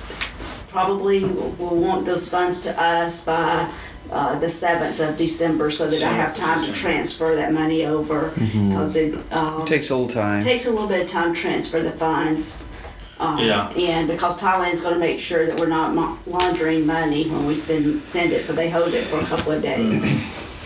probably 0.80 1.24
will 1.24 1.50
will 1.52 1.76
want 1.80 2.04
those 2.04 2.28
funds 2.28 2.60
to 2.60 2.70
us 2.80 3.24
by 3.24 3.72
uh, 4.12 4.38
the 4.38 4.46
7th 4.46 5.00
of 5.08 5.16
December 5.16 5.70
so 5.70 5.88
that 5.88 6.02
I 6.02 6.12
have 6.12 6.30
of 6.32 6.36
time 6.36 6.62
to 6.66 6.70
transfer 6.72 7.34
that 7.34 7.50
money 7.54 7.86
over 7.86 8.30
because 8.36 8.94
it 8.94 9.14
um, 9.32 9.64
Takes 9.64 9.88
a 9.88 9.96
little 9.96 10.08
time. 10.22 10.42
takes 10.42 10.66
a 10.66 10.70
little 10.70 10.86
bit 10.86 11.00
of 11.00 11.06
time 11.08 11.32
to 11.32 11.40
transfer 11.40 11.80
the 11.80 11.90
funds. 11.90 12.62
Um, 13.18 13.38
Yeah. 13.38 13.70
And 13.70 14.06
because 14.06 14.38
Thailand's 14.38 14.82
going 14.82 14.92
to 14.94 15.00
make 15.00 15.18
sure 15.18 15.46
that 15.46 15.58
we're 15.58 15.66
not 15.78 15.94
mo- 15.94 16.18
laundering 16.26 16.84
money 16.86 17.26
when 17.30 17.46
we 17.46 17.54
send 17.54 18.06
send 18.06 18.32
it, 18.34 18.42
so 18.42 18.52
they 18.52 18.68
hold 18.68 18.92
it 18.92 19.04
for 19.04 19.18
a 19.18 19.24
couple 19.24 19.52
of 19.52 19.62
days. 19.62 20.02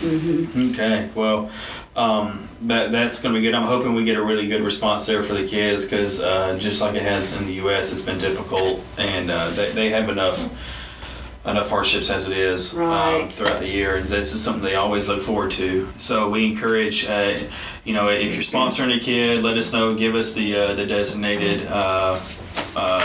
Okay, 0.03 1.09
well, 1.15 1.49
um, 1.95 2.47
that 2.61 2.91
that's 2.91 3.21
going 3.21 3.33
to 3.35 3.39
be 3.39 3.45
good. 3.45 3.53
I'm 3.53 3.67
hoping 3.67 3.93
we 3.93 4.05
get 4.05 4.17
a 4.17 4.23
really 4.23 4.47
good 4.47 4.61
response 4.61 5.05
there 5.05 5.21
for 5.21 5.33
the 5.33 5.47
kids 5.47 5.83
because 5.83 6.21
uh, 6.21 6.57
just 6.57 6.81
like 6.81 6.95
it 6.95 7.01
has 7.01 7.33
in 7.33 7.45
the 7.45 7.53
U.S., 7.53 7.91
it's 7.91 8.01
been 8.01 8.17
difficult, 8.17 8.81
and 8.97 9.29
uh, 9.29 9.49
they 9.51 9.71
they 9.71 9.89
have 9.89 10.09
enough 10.09 10.49
enough 11.45 11.69
hardships 11.69 12.09
as 12.11 12.27
it 12.27 12.37
is 12.37 12.77
um, 12.77 13.27
throughout 13.29 13.59
the 13.59 13.67
year. 13.67 13.97
And 13.97 14.05
this 14.05 14.31
is 14.31 14.43
something 14.43 14.63
they 14.63 14.75
always 14.75 15.07
look 15.07 15.21
forward 15.21 15.49
to. 15.51 15.89
So 15.97 16.29
we 16.29 16.45
encourage, 16.45 17.05
uh, 17.05 17.39
you 17.83 17.93
know, 17.93 18.09
if 18.09 18.33
you're 18.33 18.43
sponsoring 18.43 18.95
a 18.95 18.99
kid, 18.99 19.43
let 19.43 19.57
us 19.57 19.73
know. 19.73 19.95
Give 19.95 20.15
us 20.15 20.33
the 20.33 20.55
uh, 20.55 20.73
the 20.73 20.85
designated. 20.85 21.67
Uh, 22.75 23.01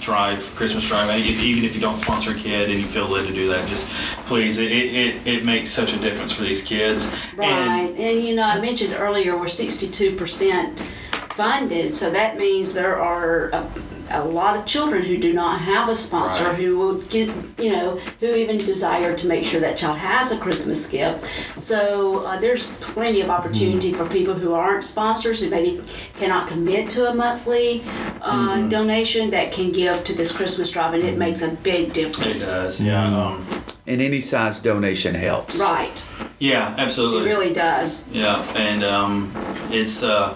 drive 0.00 0.40
Christmas 0.56 0.86
drive. 0.86 1.08
If, 1.10 1.42
even 1.42 1.64
if 1.64 1.74
you 1.74 1.80
don't 1.80 1.98
sponsor 1.98 2.32
a 2.32 2.34
kid 2.34 2.68
and 2.68 2.78
you 2.78 2.86
feel 2.86 3.06
led 3.06 3.26
to 3.26 3.32
do 3.32 3.48
that 3.48 3.66
just 3.68 3.88
please 4.26 4.58
it, 4.58 4.70
it, 4.70 5.26
it, 5.26 5.44
makes 5.44 5.70
such 5.70 5.94
a 5.94 5.98
difference 5.98 6.32
for 6.32 6.42
these 6.42 6.62
kids. 6.62 7.06
Right, 7.34 7.48
and 7.48 7.98
and 7.98 8.22
you 8.22 8.34
know, 8.34 8.44
I 8.44 8.60
mentioned 8.60 8.94
earlier 8.94 9.38
we're 9.38 9.48
sixty-two 9.48 10.16
percent 10.16 10.80
funded, 11.12 11.94
so 11.94 12.10
that 12.10 12.36
means 12.36 12.74
there 12.74 13.00
are 13.00 13.48
a, 13.50 13.72
a 14.10 14.24
lot 14.24 14.56
of 14.56 14.66
children 14.66 15.02
who 15.02 15.16
do 15.16 15.32
not 15.32 15.60
have 15.60 15.88
a 15.88 15.94
sponsor 15.94 16.44
Right. 16.44 16.56
who 16.56 16.76
will 16.78 16.94
get, 17.02 17.28
you 17.58 17.70
know, 17.70 17.96
who 18.20 18.26
even 18.34 18.56
desire 18.58 19.14
to 19.16 19.26
make 19.26 19.44
sure 19.44 19.60
that 19.60 19.76
child 19.76 19.98
has 19.98 20.32
a 20.32 20.38
Christmas 20.38 20.88
gift. 20.88 21.24
So 21.60 22.24
uh, 22.26 22.38
there's 22.40 22.66
plenty 22.80 23.20
of 23.20 23.30
opportunity 23.30 23.92
for 23.92 24.04
people 24.06 24.34
who 24.34 24.52
aren't 24.54 24.84
sponsors 24.84 25.42
who 25.42 25.50
maybe 25.50 25.82
cannot 26.16 26.46
commit 26.48 26.90
to 26.90 27.08
a 27.10 27.14
monthly 27.14 27.82
uh, 28.22 28.68
donation 28.68 29.30
that 29.30 29.52
can 29.52 29.72
give 29.72 30.02
to 30.04 30.14
this 30.14 30.30
Christmas 30.36 30.70
drive, 30.70 30.94
and 30.94 31.04
it 31.04 31.16
makes 31.16 31.42
a 31.42 31.48
big 31.62 31.92
difference 31.92 32.36
it 32.36 32.40
does 32.40 32.80
yeah 32.80 33.06
um, 33.16 33.46
And 33.86 34.00
any 34.00 34.20
size 34.20 34.60
donation 34.60 35.14
helps. 35.14 35.58
Right, 35.60 36.04
yeah 36.38 36.74
absolutely 36.78 37.28
it 37.30 37.32
really 37.34 37.52
does. 37.52 38.08
Yeah, 38.12 38.42
and 38.56 38.82
um, 38.84 39.32
it's 39.70 40.02
uh, 40.02 40.34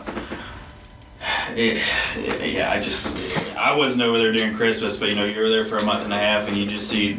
it, 1.56 1.80
yeah. 2.54 2.70
I 2.70 2.80
just 2.80 3.16
I 3.64 3.74
wasn't 3.74 4.02
over 4.02 4.18
there 4.18 4.30
during 4.30 4.54
Christmas, 4.54 4.98
but 4.98 5.08
you 5.08 5.14
know 5.14 5.24
you're 5.24 5.48
there 5.48 5.64
for 5.64 5.78
a 5.78 5.84
month 5.84 6.04
and 6.04 6.12
a 6.12 6.18
half, 6.18 6.48
and 6.48 6.54
you 6.54 6.66
just 6.66 6.86
see 6.86 7.14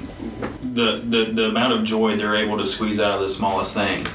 the 0.61 1.01
the, 1.03 1.31
the 1.33 1.45
amount 1.49 1.73
of 1.73 1.83
joy 1.83 2.15
they're 2.15 2.35
able 2.35 2.57
to 2.59 2.65
squeeze 2.65 2.99
out 2.99 3.15
of 3.15 3.21
the 3.21 3.29
smallest 3.29 3.73
thing, 3.73 4.05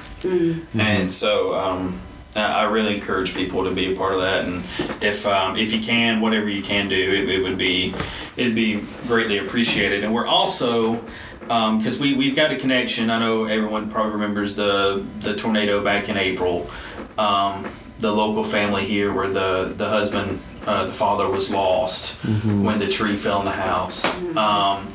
and 0.79 1.13
so. 1.13 1.55
Um, 1.55 2.01
I 2.37 2.63
really 2.63 2.95
encourage 2.95 3.35
people 3.35 3.65
to 3.65 3.73
be 3.73 3.93
a 3.93 3.97
part 3.97 4.15
of 4.15 4.21
that, 4.21 4.45
and 4.45 4.63
if 5.03 5.27
um, 5.27 5.57
if 5.57 5.73
you 5.73 5.81
can, 5.81 6.21
whatever 6.21 6.49
you 6.49 6.63
can 6.63 6.89
do, 6.89 6.95
it, 6.95 7.29
it 7.29 7.43
would 7.43 7.59
be 7.59 7.93
it'd 8.37 8.55
be 8.55 8.85
greatly 9.09 9.39
appreciated. 9.39 10.05
And 10.05 10.15
we're 10.15 10.29
also 10.29 11.03
because 11.41 11.99
we 11.99 12.15
we've 12.15 12.37
got 12.37 12.53
a 12.53 12.57
connection. 12.57 13.11
I 13.11 13.19
know 13.19 13.47
everyone 13.47 13.91
probably 13.91 14.13
remembers 14.13 14.55
the 14.55 15.05
the 15.19 15.35
tornado 15.35 15.83
back 15.83 16.09
in 16.09 16.17
April. 16.17 16.71
Um, 17.19 17.67
the 17.99 18.13
local 18.13 18.45
family 18.45 18.85
here, 18.85 19.13
where 19.13 19.29
the 19.29 19.75
the 19.77 19.89
husband, 19.89 20.41
uh, 20.67 20.85
the 20.85 20.93
father 20.93 21.29
was 21.29 21.51
lost 21.51 22.15
when 22.25 22.79
the 22.79 22.89
tree 22.89 23.17
fell 23.17 23.39
in 23.41 23.45
the 23.47 23.51
house, 23.53 24.05
um, 24.37 24.87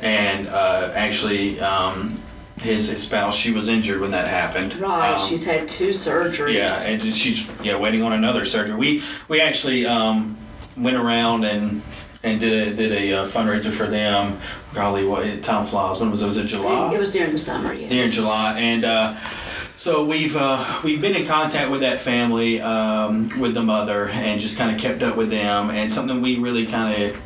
and 0.00 0.46
uh, 0.48 0.90
actually. 0.94 1.60
Um, 1.60 2.18
his, 2.60 2.88
his 2.88 3.04
spouse, 3.04 3.36
she 3.36 3.52
was 3.52 3.68
injured 3.68 4.00
when 4.00 4.10
that 4.10 4.26
happened. 4.26 4.74
Right, 4.80 5.12
Um, 5.14 5.24
she's 5.28 5.44
had 5.44 5.68
two 5.68 5.90
surgeries. 5.90 6.54
yeah, 6.54 6.90
and 6.92 7.14
she's 7.14 7.48
yeah 7.62 7.76
waiting 7.78 8.02
on 8.02 8.12
another 8.12 8.44
surgery. 8.44 8.74
We 8.74 9.04
we 9.28 9.40
actually 9.40 9.86
um, 9.86 10.36
went 10.76 10.96
around 10.96 11.44
and 11.44 11.80
and 12.24 12.40
did 12.40 12.52
a 12.72 12.74
did 12.74 12.90
a 12.90 13.12
uh, 13.20 13.24
fundraiser 13.26 13.70
for 13.70 13.86
them. 13.86 14.40
Golly, 14.74 15.04
what 15.06 15.40
time 15.40 15.62
flies? 15.64 16.00
When 16.00 16.10
was 16.10 16.20
it? 16.20 16.24
Was 16.24 16.36
it 16.36 16.46
July? 16.46 16.92
It 16.92 16.98
was 16.98 17.12
during 17.12 17.30
the 17.30 17.38
summer, 17.38 17.72
yes. 17.72 17.90
During 17.92 18.10
July, 18.10 18.58
and 18.58 18.84
uh, 18.84 19.14
so 19.78 20.04
we've 20.04 20.36
uh, 20.36 20.80
we've 20.82 21.00
been 21.00 21.14
in 21.14 21.24
contact 21.24 21.70
with 21.70 21.80
that 21.80 22.00
family, 22.00 22.60
um, 22.60 23.40
with 23.40 23.54
the 23.54 23.62
mother, 23.62 24.08
and 24.08 24.40
just 24.40 24.58
kind 24.58 24.74
of 24.74 24.80
kept 24.80 25.02
up 25.02 25.16
with 25.16 25.30
them. 25.30 25.70
And 25.70 25.90
something 25.90 26.20
we 26.20 26.36
really 26.36 26.66
kind 26.66 27.02
of 27.02 27.22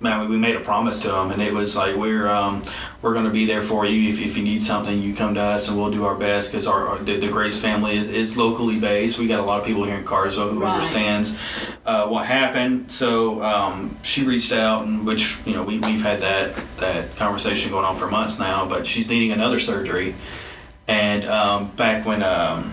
man, 0.00 0.28
we 0.28 0.36
made 0.36 0.54
a 0.54 0.60
promise 0.60 1.02
to 1.02 1.08
them, 1.08 1.32
and 1.32 1.42
it 1.42 1.52
was 1.52 1.76
like 1.76 1.96
we're 1.96 2.28
um, 2.28 2.62
we're 3.02 3.14
going 3.14 3.24
to 3.24 3.32
be 3.32 3.46
there 3.46 3.62
for 3.62 3.84
you. 3.84 4.08
If, 4.08 4.20
if 4.20 4.36
you 4.36 4.44
need 4.44 4.62
something, 4.62 4.96
you 4.96 5.12
come 5.12 5.34
to 5.34 5.40
us, 5.40 5.68
and 5.68 5.76
we'll 5.76 5.90
do 5.90 6.04
our 6.04 6.14
best 6.14 6.50
because 6.50 6.68
our, 6.68 6.86
our 6.86 6.98
the, 6.98 7.16
the, 7.16 7.28
Grace 7.28 7.60
family 7.60 7.96
is, 7.96 8.08
is, 8.08 8.36
locally 8.36 8.78
based. 8.78 9.18
We 9.18 9.26
got 9.26 9.40
a 9.40 9.42
lot 9.42 9.60
of 9.60 9.66
people 9.66 9.84
here 9.84 9.96
in 9.96 10.04
Cartersville 10.04 10.50
who 10.50 10.62
right. 10.62 10.74
understands 10.74 11.36
uh, 11.84 12.06
what 12.06 12.26
happened. 12.26 12.92
So 12.92 13.42
um, 13.42 13.96
she 14.02 14.22
reached 14.22 14.52
out, 14.52 14.86
and 14.86 15.04
which 15.04 15.38
you 15.44 15.54
know 15.54 15.64
we 15.64 15.78
we've 15.80 16.02
had 16.02 16.20
that 16.20 16.54
that 16.76 17.16
conversation 17.16 17.72
going 17.72 17.84
on 17.84 17.96
for 17.96 18.08
months 18.08 18.38
now. 18.38 18.68
But 18.68 18.86
she's 18.86 19.08
needing 19.08 19.32
another 19.32 19.58
surgery, 19.58 20.14
and 20.88 21.24
um, 21.26 21.70
back 21.72 22.04
when 22.04 22.22
um, 22.22 22.72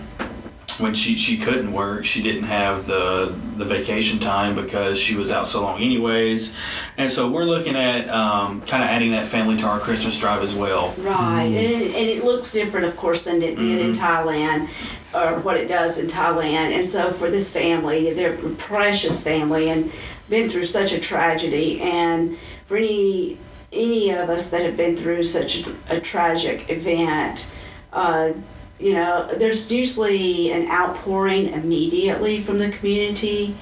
when 0.78 0.94
she, 0.94 1.16
she 1.16 1.38
couldn't 1.38 1.72
work, 1.72 2.04
she 2.04 2.22
didn't 2.22 2.44
have 2.44 2.86
the 2.86 3.34
the 3.56 3.64
vacation 3.64 4.18
time 4.18 4.54
because 4.54 4.98
she 4.98 5.14
was 5.14 5.30
out 5.30 5.46
so 5.46 5.62
long 5.62 5.80
anyways. 5.80 6.54
And 6.98 7.10
so 7.10 7.30
we're 7.30 7.44
looking 7.44 7.76
at 7.76 8.08
um, 8.08 8.60
kind 8.62 8.82
of 8.82 8.88
adding 8.88 9.12
that 9.12 9.26
family 9.26 9.56
to 9.56 9.66
our 9.66 9.78
Christmas 9.78 10.18
drive 10.18 10.42
as 10.42 10.54
well. 10.54 10.88
Right, 10.98 11.46
mm-hmm. 11.46 11.56
and, 11.56 11.82
it, 11.82 11.94
and 11.94 12.10
it 12.10 12.24
looks 12.24 12.52
different, 12.52 12.86
of 12.86 12.96
course, 12.96 13.22
than 13.22 13.36
it 13.36 13.56
did 13.56 13.58
mm-hmm. 13.58 13.86
in 13.86 13.92
Thailand 13.92 14.68
or 15.14 15.40
what 15.40 15.56
it 15.56 15.68
does 15.68 15.98
in 15.98 16.08
Thailand. 16.08 16.72
And 16.74 16.84
so 16.84 17.10
for 17.10 17.30
this 17.30 17.52
family, 17.52 18.12
they're 18.12 18.34
a 18.34 18.50
precious 18.56 19.22
family 19.22 19.70
and 19.70 19.90
been 20.28 20.48
through 20.48 20.64
such 20.64 20.92
a 20.92 21.00
tragedy. 21.00 21.80
And 21.80 22.36
for 22.66 22.76
any 22.76 23.38
any 23.72 24.10
of 24.10 24.30
us 24.30 24.50
that 24.50 24.62
have 24.62 24.76
been 24.76 24.96
through 24.96 25.22
such 25.22 25.66
a, 25.66 25.96
a 25.96 26.00
tragic 26.00 26.70
event, 26.70 27.50
uh, 27.96 28.32
you 28.78 28.92
know, 28.92 29.26
there's 29.36 29.72
usually 29.72 30.52
an 30.52 30.70
outpouring 30.70 31.48
immediately 31.48 32.40
from 32.40 32.58
the 32.58 32.70
community, 32.70 33.56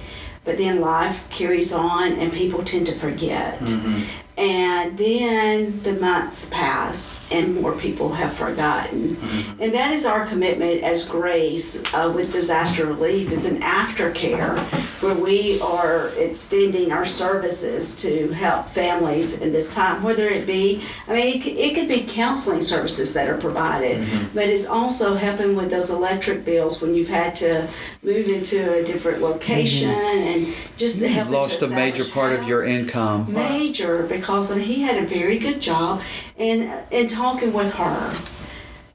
but 0.45 0.59
then 0.59 0.81
life 0.81 1.29
carries 1.31 1.73
on 1.73 2.13
and 2.15 2.33
people 2.33 2.65
tend 2.65 2.87
to 2.89 2.95
forget. 2.95 3.59
Mm-hmm. 3.61 4.03
And 4.37 4.99
then 4.99 5.81
the 5.83 5.93
months 5.93 6.51
pass 6.51 7.25
and 7.31 7.55
more 7.55 7.73
people 7.73 8.13
have 8.15 8.33
forgotten. 8.33 9.11
Mm-hmm. 9.11 9.63
And 9.63 9.75
that 9.75 9.93
is 9.93 10.05
our 10.05 10.27
commitment 10.27 10.83
as 10.83 11.09
Grace 11.09 11.83
uh, 11.95 12.13
with 12.15 12.33
disaster 12.33 12.87
relief 12.87 13.31
is 13.31 13.47
an 13.47 13.61
aftercare 13.61 14.59
where 15.03 15.15
we 15.15 15.61
are 15.61 16.09
extending 16.17 16.91
our 16.91 17.05
services 17.05 17.95
to 18.03 18.29
help 18.31 18.67
families 18.67 19.41
in 19.41 19.53
this 19.53 19.73
time, 19.73 20.03
whether 20.03 20.27
it 20.27 20.47
be, 20.47 20.83
I 21.07 21.13
mean, 21.13 21.37
it 21.37 21.43
could, 21.43 21.57
it 21.57 21.75
could 21.75 21.89
be 21.89 22.03
counseling 22.03 22.61
services 22.61 23.15
that 23.15 23.29
are 23.29 23.39
provided, 23.39 23.99
mm-hmm. 23.99 24.35
but 24.35 24.49
it's 24.49 24.67
also 24.67 25.15
helping 25.15 25.55
with 25.55 25.71
those 25.71 25.91
electric 25.91 26.45
bills 26.45 26.83
when 26.83 26.95
you've 26.95 27.09
had 27.09 27.37
to 27.37 27.69
move 28.03 28.29
into 28.29 28.73
a 28.75 28.85
different 28.85 29.23
location 29.23 29.91
mm-hmm. 29.91 30.45
and 30.47 30.55
just 30.77 30.99
the 31.01 31.09
helping 31.09 31.35
lost 31.35 31.63
a 31.63 31.69
major 31.69 32.05
part 32.05 32.33
of 32.33 32.49
your 32.49 32.65
income. 32.65 33.33
Major, 33.33 34.07
because 34.25 34.55
he 34.55 34.81
had 34.81 35.03
a 35.03 35.07
very 35.07 35.39
good 35.39 35.61
job 35.61 36.01
and 36.39 36.73
in 36.91 37.07
talking 37.07 37.53
with 37.53 37.75
her. 37.75 38.17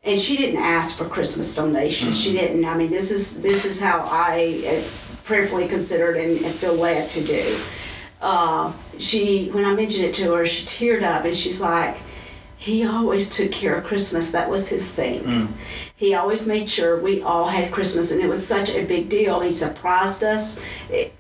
And 0.04 0.20
she 0.20 0.38
didn't 0.38 0.62
ask 0.62 0.98
for 0.98 1.06
christmas 1.06 1.56
donations. 1.56 2.16
Mm-hmm. 2.16 2.32
she 2.32 2.38
didn't 2.38 2.66
i 2.66 2.76
mean 2.76 2.90
this 2.90 3.12
is 3.12 3.42
this 3.42 3.64
is 3.64 3.80
how 3.80 4.08
i 4.10 4.64
uh, 4.66 5.24
prayerfully 5.24 5.68
considered 5.68 6.18
and, 6.18 6.44
and 6.44 6.56
feel 6.56 6.74
led 6.74 7.08
to 7.10 7.24
do. 7.24 7.60
Uh, 8.22 8.74
she 8.98 9.50
when 9.50 9.66
i 9.66 9.74
mentioned 9.76 10.06
it 10.06 10.14
to 10.16 10.34
her 10.34 10.46
she 10.46 10.66
teared 10.66 11.04
up 11.04 11.26
and 11.26 11.36
she's 11.36 11.62
like 11.62 11.98
he 12.58 12.86
always 12.86 13.30
took 13.36 13.52
care 13.52 13.76
of 13.76 13.84
christmas. 13.84 14.32
That 14.32 14.50
was 14.50 14.68
his 14.68 14.92
thing. 14.92 15.22
Mm. 15.22 15.48
He 16.00 16.16
always 16.16 16.48
made 16.48 16.68
sure 16.68 17.00
we 17.00 17.22
all 17.22 17.48
had 17.48 17.72
christmas 17.72 18.12
and 18.12 18.20
it 18.22 18.28
was 18.28 18.46
such 18.46 18.70
a 18.72 18.84
big 18.86 19.10
deal 19.10 19.42
he 19.42 19.52
surprised 19.52 20.24
us 20.24 20.64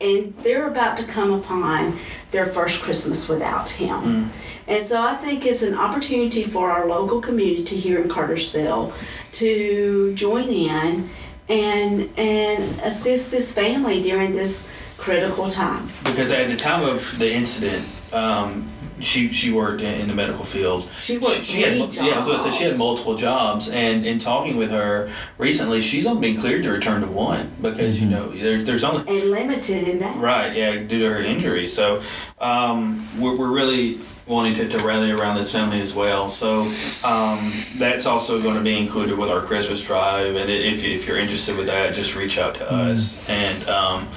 and 0.01 0.33
they're 0.37 0.67
about 0.67 0.97
to 0.97 1.05
come 1.05 1.31
upon 1.31 1.97
their 2.31 2.47
first 2.47 2.81
christmas 2.81 3.29
without 3.29 3.69
him 3.69 3.99
mm. 3.99 4.29
And 4.69 4.83
so 4.83 5.01
I 5.01 5.15
think 5.15 5.47
it's 5.47 5.63
an 5.63 5.73
opportunity 5.73 6.43
for 6.43 6.69
our 6.69 6.85
local 6.85 7.19
community 7.19 7.75
here 7.75 7.99
in 7.99 8.07
Cartersville 8.07 8.93
to 9.31 10.13
join 10.13 10.47
in 10.47 11.09
and 11.49 12.07
and 12.17 12.79
assist 12.81 13.31
this 13.31 13.51
family 13.51 13.99
during 13.99 14.31
this 14.33 14.71
critical 14.97 15.49
time. 15.49 15.89
Because 16.03 16.29
at 16.29 16.49
the 16.49 16.55
time 16.55 16.83
of 16.83 17.17
the 17.17 17.33
incident, 17.33 17.83
um, 18.13 18.68
she 19.01 19.31
she 19.31 19.51
worked 19.51 19.81
in 19.81 20.07
the 20.07 20.13
medical 20.13 20.43
field. 20.43 20.89
She 20.97 21.17
worked 21.17 21.35
she, 21.37 21.43
she 21.43 21.61
had 21.61 21.77
jobs. 21.77 21.97
yeah, 21.97 22.13
I 22.13 22.17
was 22.17 22.27
gonna 22.27 22.39
say 22.39 22.51
she 22.51 22.63
had 22.63 22.77
multiple 22.77 23.15
jobs, 23.15 23.69
and 23.69 24.05
in 24.05 24.19
talking 24.19 24.57
with 24.57 24.71
her 24.71 25.11
recently, 25.37 25.81
she's 25.81 26.05
only 26.05 26.31
been 26.31 26.39
cleared 26.39 26.63
to 26.63 26.71
return 26.71 27.01
to 27.01 27.07
one 27.07 27.49
because 27.61 27.97
mm-hmm. 27.97 28.05
you 28.05 28.11
know 28.11 28.29
there, 28.29 28.61
there's 28.61 28.83
only 28.83 29.01
and 29.07 29.31
limited 29.31 29.87
in 29.87 29.99
that 29.99 30.17
right, 30.17 30.55
yeah, 30.55 30.75
due 30.75 30.99
to 30.99 31.09
her 31.09 31.21
injury. 31.21 31.67
So 31.67 32.01
um, 32.39 33.07
we're 33.19 33.35
we're 33.35 33.51
really 33.51 33.99
wanting 34.27 34.53
to, 34.55 34.67
to 34.69 34.77
rally 34.85 35.11
around 35.11 35.35
this 35.35 35.51
family 35.51 35.81
as 35.81 35.93
well. 35.93 36.29
So 36.29 36.71
um, 37.03 37.51
that's 37.77 38.05
also 38.05 38.41
going 38.41 38.55
to 38.55 38.61
be 38.61 38.77
included 38.77 39.17
with 39.17 39.29
our 39.29 39.41
Christmas 39.41 39.83
drive, 39.85 40.35
and 40.35 40.49
if 40.49 40.83
if 40.83 41.07
you're 41.07 41.17
interested 41.17 41.57
with 41.57 41.67
that, 41.67 41.93
just 41.93 42.15
reach 42.15 42.37
out 42.37 42.55
to 42.55 42.65
mm-hmm. 42.65 42.91
us 42.91 43.29
and. 43.29 43.67
Um, 43.69 44.07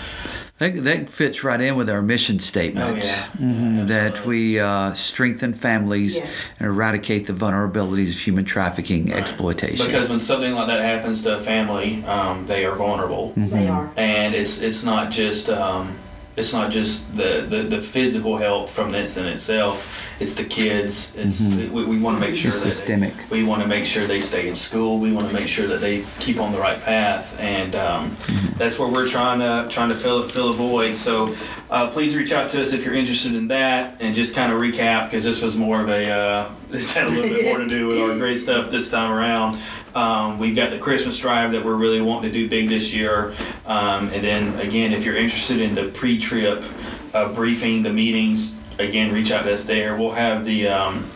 that, 0.63 0.85
that 0.85 1.11
fits 1.11 1.45
right 1.45 1.61
in 1.61 1.77
with 1.77 1.91
our 1.91 2.03
mission 2.03 2.39
statement. 2.39 2.91
Oh, 2.91 2.95
yeah. 2.95 3.27
Mm-hmm. 3.37 3.87
That 3.87 4.25
we 4.25 4.61
uh, 4.61 4.95
strengthen 4.95 5.53
families 5.55 6.17
yes. 6.17 6.49
and 6.59 6.69
eradicate 6.69 7.27
the 7.27 7.33
vulnerabilities 7.33 8.11
of 8.11 8.19
human 8.19 8.45
trafficking 8.45 9.07
right. 9.07 9.19
exploitation. 9.19 9.85
Because 9.85 10.09
when 10.09 10.19
something 10.19 10.53
like 10.55 10.69
that 10.69 10.81
happens 10.81 11.23
to 11.23 11.37
a 11.37 11.41
family, 11.41 12.05
um, 12.05 12.47
they 12.47 12.65
are 12.65 12.77
vulnerable. 12.77 13.31
Mm-hmm. 13.31 13.49
They 13.49 13.69
are. 13.69 13.93
And 13.97 14.35
it's 14.35 14.61
it's 14.63 14.85
not 14.85 15.11
just 15.11 15.49
um, 15.49 15.97
it's 16.37 16.53
not 16.53 16.71
just 16.71 17.15
the, 17.17 17.47
the, 17.49 17.63
the 17.63 17.81
physical 17.81 18.37
health 18.39 18.71
from 18.71 18.93
the 18.93 18.99
incident 19.01 19.35
itself. 19.35 20.12
It's 20.21 20.35
the 20.35 20.45
kids. 20.45 21.17
It's 21.17 21.43
mm-hmm. 21.43 21.73
we, 21.73 21.85
we 21.85 22.01
want 22.01 22.17
to 22.17 22.21
make 22.21 22.35
sure 22.35 22.49
it's 22.49 22.63
that 22.63 22.73
systemic. 22.73 23.17
They, 23.29 23.43
we 23.43 23.45
want 23.49 23.63
to 23.63 23.69
make 23.69 23.85
sure 23.85 24.07
they 24.07 24.21
stay 24.21 24.49
in 24.49 24.55
school. 24.55 24.99
We 24.99 25.13
want 25.13 25.29
to 25.29 25.35
make 25.35 25.49
sure 25.49 25.67
that 25.67 25.81
they 25.81 26.05
keep 26.19 26.39
on 26.39 26.53
the 26.53 26.59
right 26.59 26.81
path, 26.81 27.39
and 27.41 27.75
um, 27.75 28.11
mm-hmm. 28.11 28.59
that's 28.59 28.79
where 28.79 28.89
we're 28.89 29.09
trying 29.09 29.41
to 29.41 29.73
trying 29.73 29.89
to 29.89 29.95
fill 29.95 30.27
fill 30.29 30.51
a 30.51 30.55
void. 30.55 30.97
So 30.97 31.35
uh, 31.71 31.91
please 31.91 32.15
reach 32.17 32.33
out 32.33 32.51
to 32.51 32.61
us 32.61 32.73
if 32.73 32.85
you're 32.85 32.95
interested 32.95 33.35
in 33.35 33.49
that, 33.49 33.97
and 34.01 34.15
just 34.15 34.35
kind 34.35 34.53
of 34.53 34.61
recap 34.61 35.05
because 35.05 35.25
this 35.25 35.43
was 35.43 35.57
more 35.57 35.81
of 35.81 35.89
a 35.89 36.11
uh, 36.11 36.51
this 36.71 36.93
had 36.93 37.07
a 37.07 37.11
little 37.11 37.31
bit 37.31 37.45
more 37.45 37.59
to 37.59 37.67
do 37.67 37.89
with 37.89 37.99
our 37.99 38.17
great 38.19 38.37
stuff 38.37 38.71
this 38.71 38.91
time 38.91 39.11
around. 39.11 39.61
Um, 39.95 40.39
we've 40.39 40.57
got 40.57 40.71
the 40.71 40.79
Christmas 40.79 41.19
drive 41.19 41.53
that 41.53 41.65
we're 41.65 41.75
really 41.75 42.01
wanting 42.01 42.33
to 42.33 42.39
do 42.39 42.49
big 42.49 42.69
this 42.69 42.95
year. 42.95 43.35
Um, 43.67 44.09
and 44.09 44.25
then 44.25 44.59
again, 44.59 44.93
if 44.93 45.05
you're 45.05 45.17
interested 45.17 45.61
in 45.61 45.75
the 45.75 45.89
pre-trip 45.89 46.65
uh, 47.13 47.33
briefing, 47.35 47.83
the 47.83 47.93
meetings, 47.93 48.55
again, 48.83 49.13
reach 49.13 49.31
out 49.31 49.45
to 49.45 49.53
us 49.53 49.65
there. 49.65 49.97
We'll 49.97 50.13
have 50.13 50.45
the 50.45 50.69
um, 50.69 51.07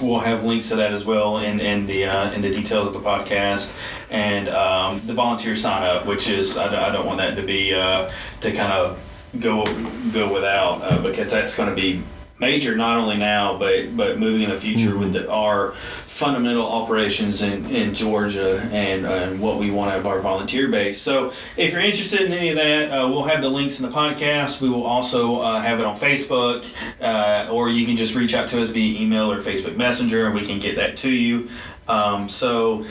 we'll 0.00 0.20
have 0.20 0.44
links 0.44 0.68
to 0.68 0.76
that 0.76 0.92
as 0.92 1.04
well 1.04 1.38
in, 1.38 1.60
in 1.60 1.86
the 1.86 2.04
uh, 2.04 2.32
in 2.32 2.40
the 2.40 2.50
details 2.50 2.86
of 2.86 2.92
the 2.92 3.00
podcast 3.00 3.76
and 4.10 4.48
um, 4.48 5.00
the 5.04 5.14
volunteer 5.14 5.54
sign 5.56 5.82
up, 5.82 6.06
which 6.06 6.28
is 6.28 6.56
I, 6.56 6.88
I 6.88 6.92
don't 6.92 7.06
want 7.06 7.18
that 7.18 7.36
to 7.36 7.42
be 7.42 7.74
uh, 7.74 8.10
to 8.40 8.52
kind 8.52 8.72
of 8.72 8.98
go 9.40 9.64
go 10.12 10.32
without 10.32 10.82
uh, 10.82 11.02
because 11.02 11.30
that's 11.30 11.56
going 11.56 11.68
to 11.68 11.74
be 11.74 12.02
major 12.40 12.74
not 12.74 12.96
only 12.96 13.16
now 13.16 13.56
but 13.58 13.94
but 13.96 14.18
moving 14.18 14.42
in 14.42 14.50
the 14.50 14.56
future 14.56 14.90
mm-hmm. 14.90 15.00
with 15.00 15.12
the, 15.12 15.30
our 15.30 15.74
fundamental 16.20 16.66
operations 16.66 17.40
in, 17.40 17.64
in 17.70 17.94
Georgia 17.94 18.60
and, 18.72 19.06
uh, 19.06 19.10
and 19.10 19.40
what 19.40 19.56
we 19.56 19.70
want 19.70 19.90
out 19.90 19.98
of 19.98 20.06
our 20.06 20.20
volunteer 20.20 20.68
base. 20.68 21.00
So 21.00 21.32
if 21.56 21.72
you're 21.72 21.80
interested 21.80 22.20
in 22.20 22.32
any 22.34 22.50
of 22.50 22.56
that, 22.56 22.90
uh, 22.90 23.08
we'll 23.08 23.22
have 23.22 23.40
the 23.40 23.48
links 23.48 23.80
in 23.80 23.88
the 23.88 23.94
podcast. 23.94 24.60
We 24.60 24.68
will 24.68 24.84
also 24.84 25.40
uh, 25.40 25.62
have 25.62 25.80
it 25.80 25.86
on 25.86 25.94
Facebook, 25.94 26.70
uh, 27.00 27.50
or 27.50 27.70
you 27.70 27.86
can 27.86 27.96
just 27.96 28.14
reach 28.14 28.34
out 28.34 28.48
to 28.48 28.60
us 28.60 28.68
via 28.68 29.00
email 29.00 29.32
or 29.32 29.38
Facebook 29.38 29.76
Messenger, 29.78 30.26
and 30.26 30.34
we 30.34 30.44
can 30.44 30.58
get 30.58 30.76
that 30.76 30.98
to 30.98 31.10
you. 31.10 31.48
Um, 31.88 32.28
so 32.28 32.84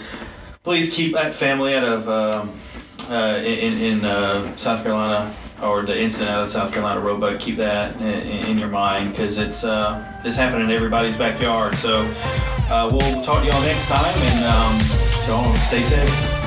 please 0.63 0.91
keep 0.91 1.13
that 1.13 1.31
family 1.31 1.75
out 1.75 1.83
of 1.83 2.09
um, 2.09 2.49
uh, 3.11 3.41
in, 3.45 3.77
in 3.77 4.05
uh, 4.05 4.55
South 4.55 4.83
Carolina 4.83 5.33
or 5.61 5.81
the 5.81 5.99
incident 5.99 6.29
out 6.29 6.43
of 6.43 6.47
South 6.47 6.71
Carolina 6.71 6.99
Roebuck, 6.99 7.39
keep 7.39 7.57
that 7.57 7.95
in, 7.97 8.47
in 8.47 8.57
your 8.57 8.69
mind 8.69 9.11
because 9.11 9.37
it's 9.37 9.63
uh, 9.63 10.21
it's 10.23 10.35
happening 10.35 10.69
in 10.69 10.71
everybody's 10.71 11.17
backyard. 11.17 11.75
So 11.77 12.05
uh, 12.69 12.89
we'll 12.91 13.21
talk 13.21 13.41
to 13.43 13.49
y'all 13.49 13.61
next 13.61 13.87
time, 13.87 14.05
and 14.05 14.45
um, 14.45 14.81
so 14.81 15.41
stay 15.55 15.81
safe. 15.81 16.38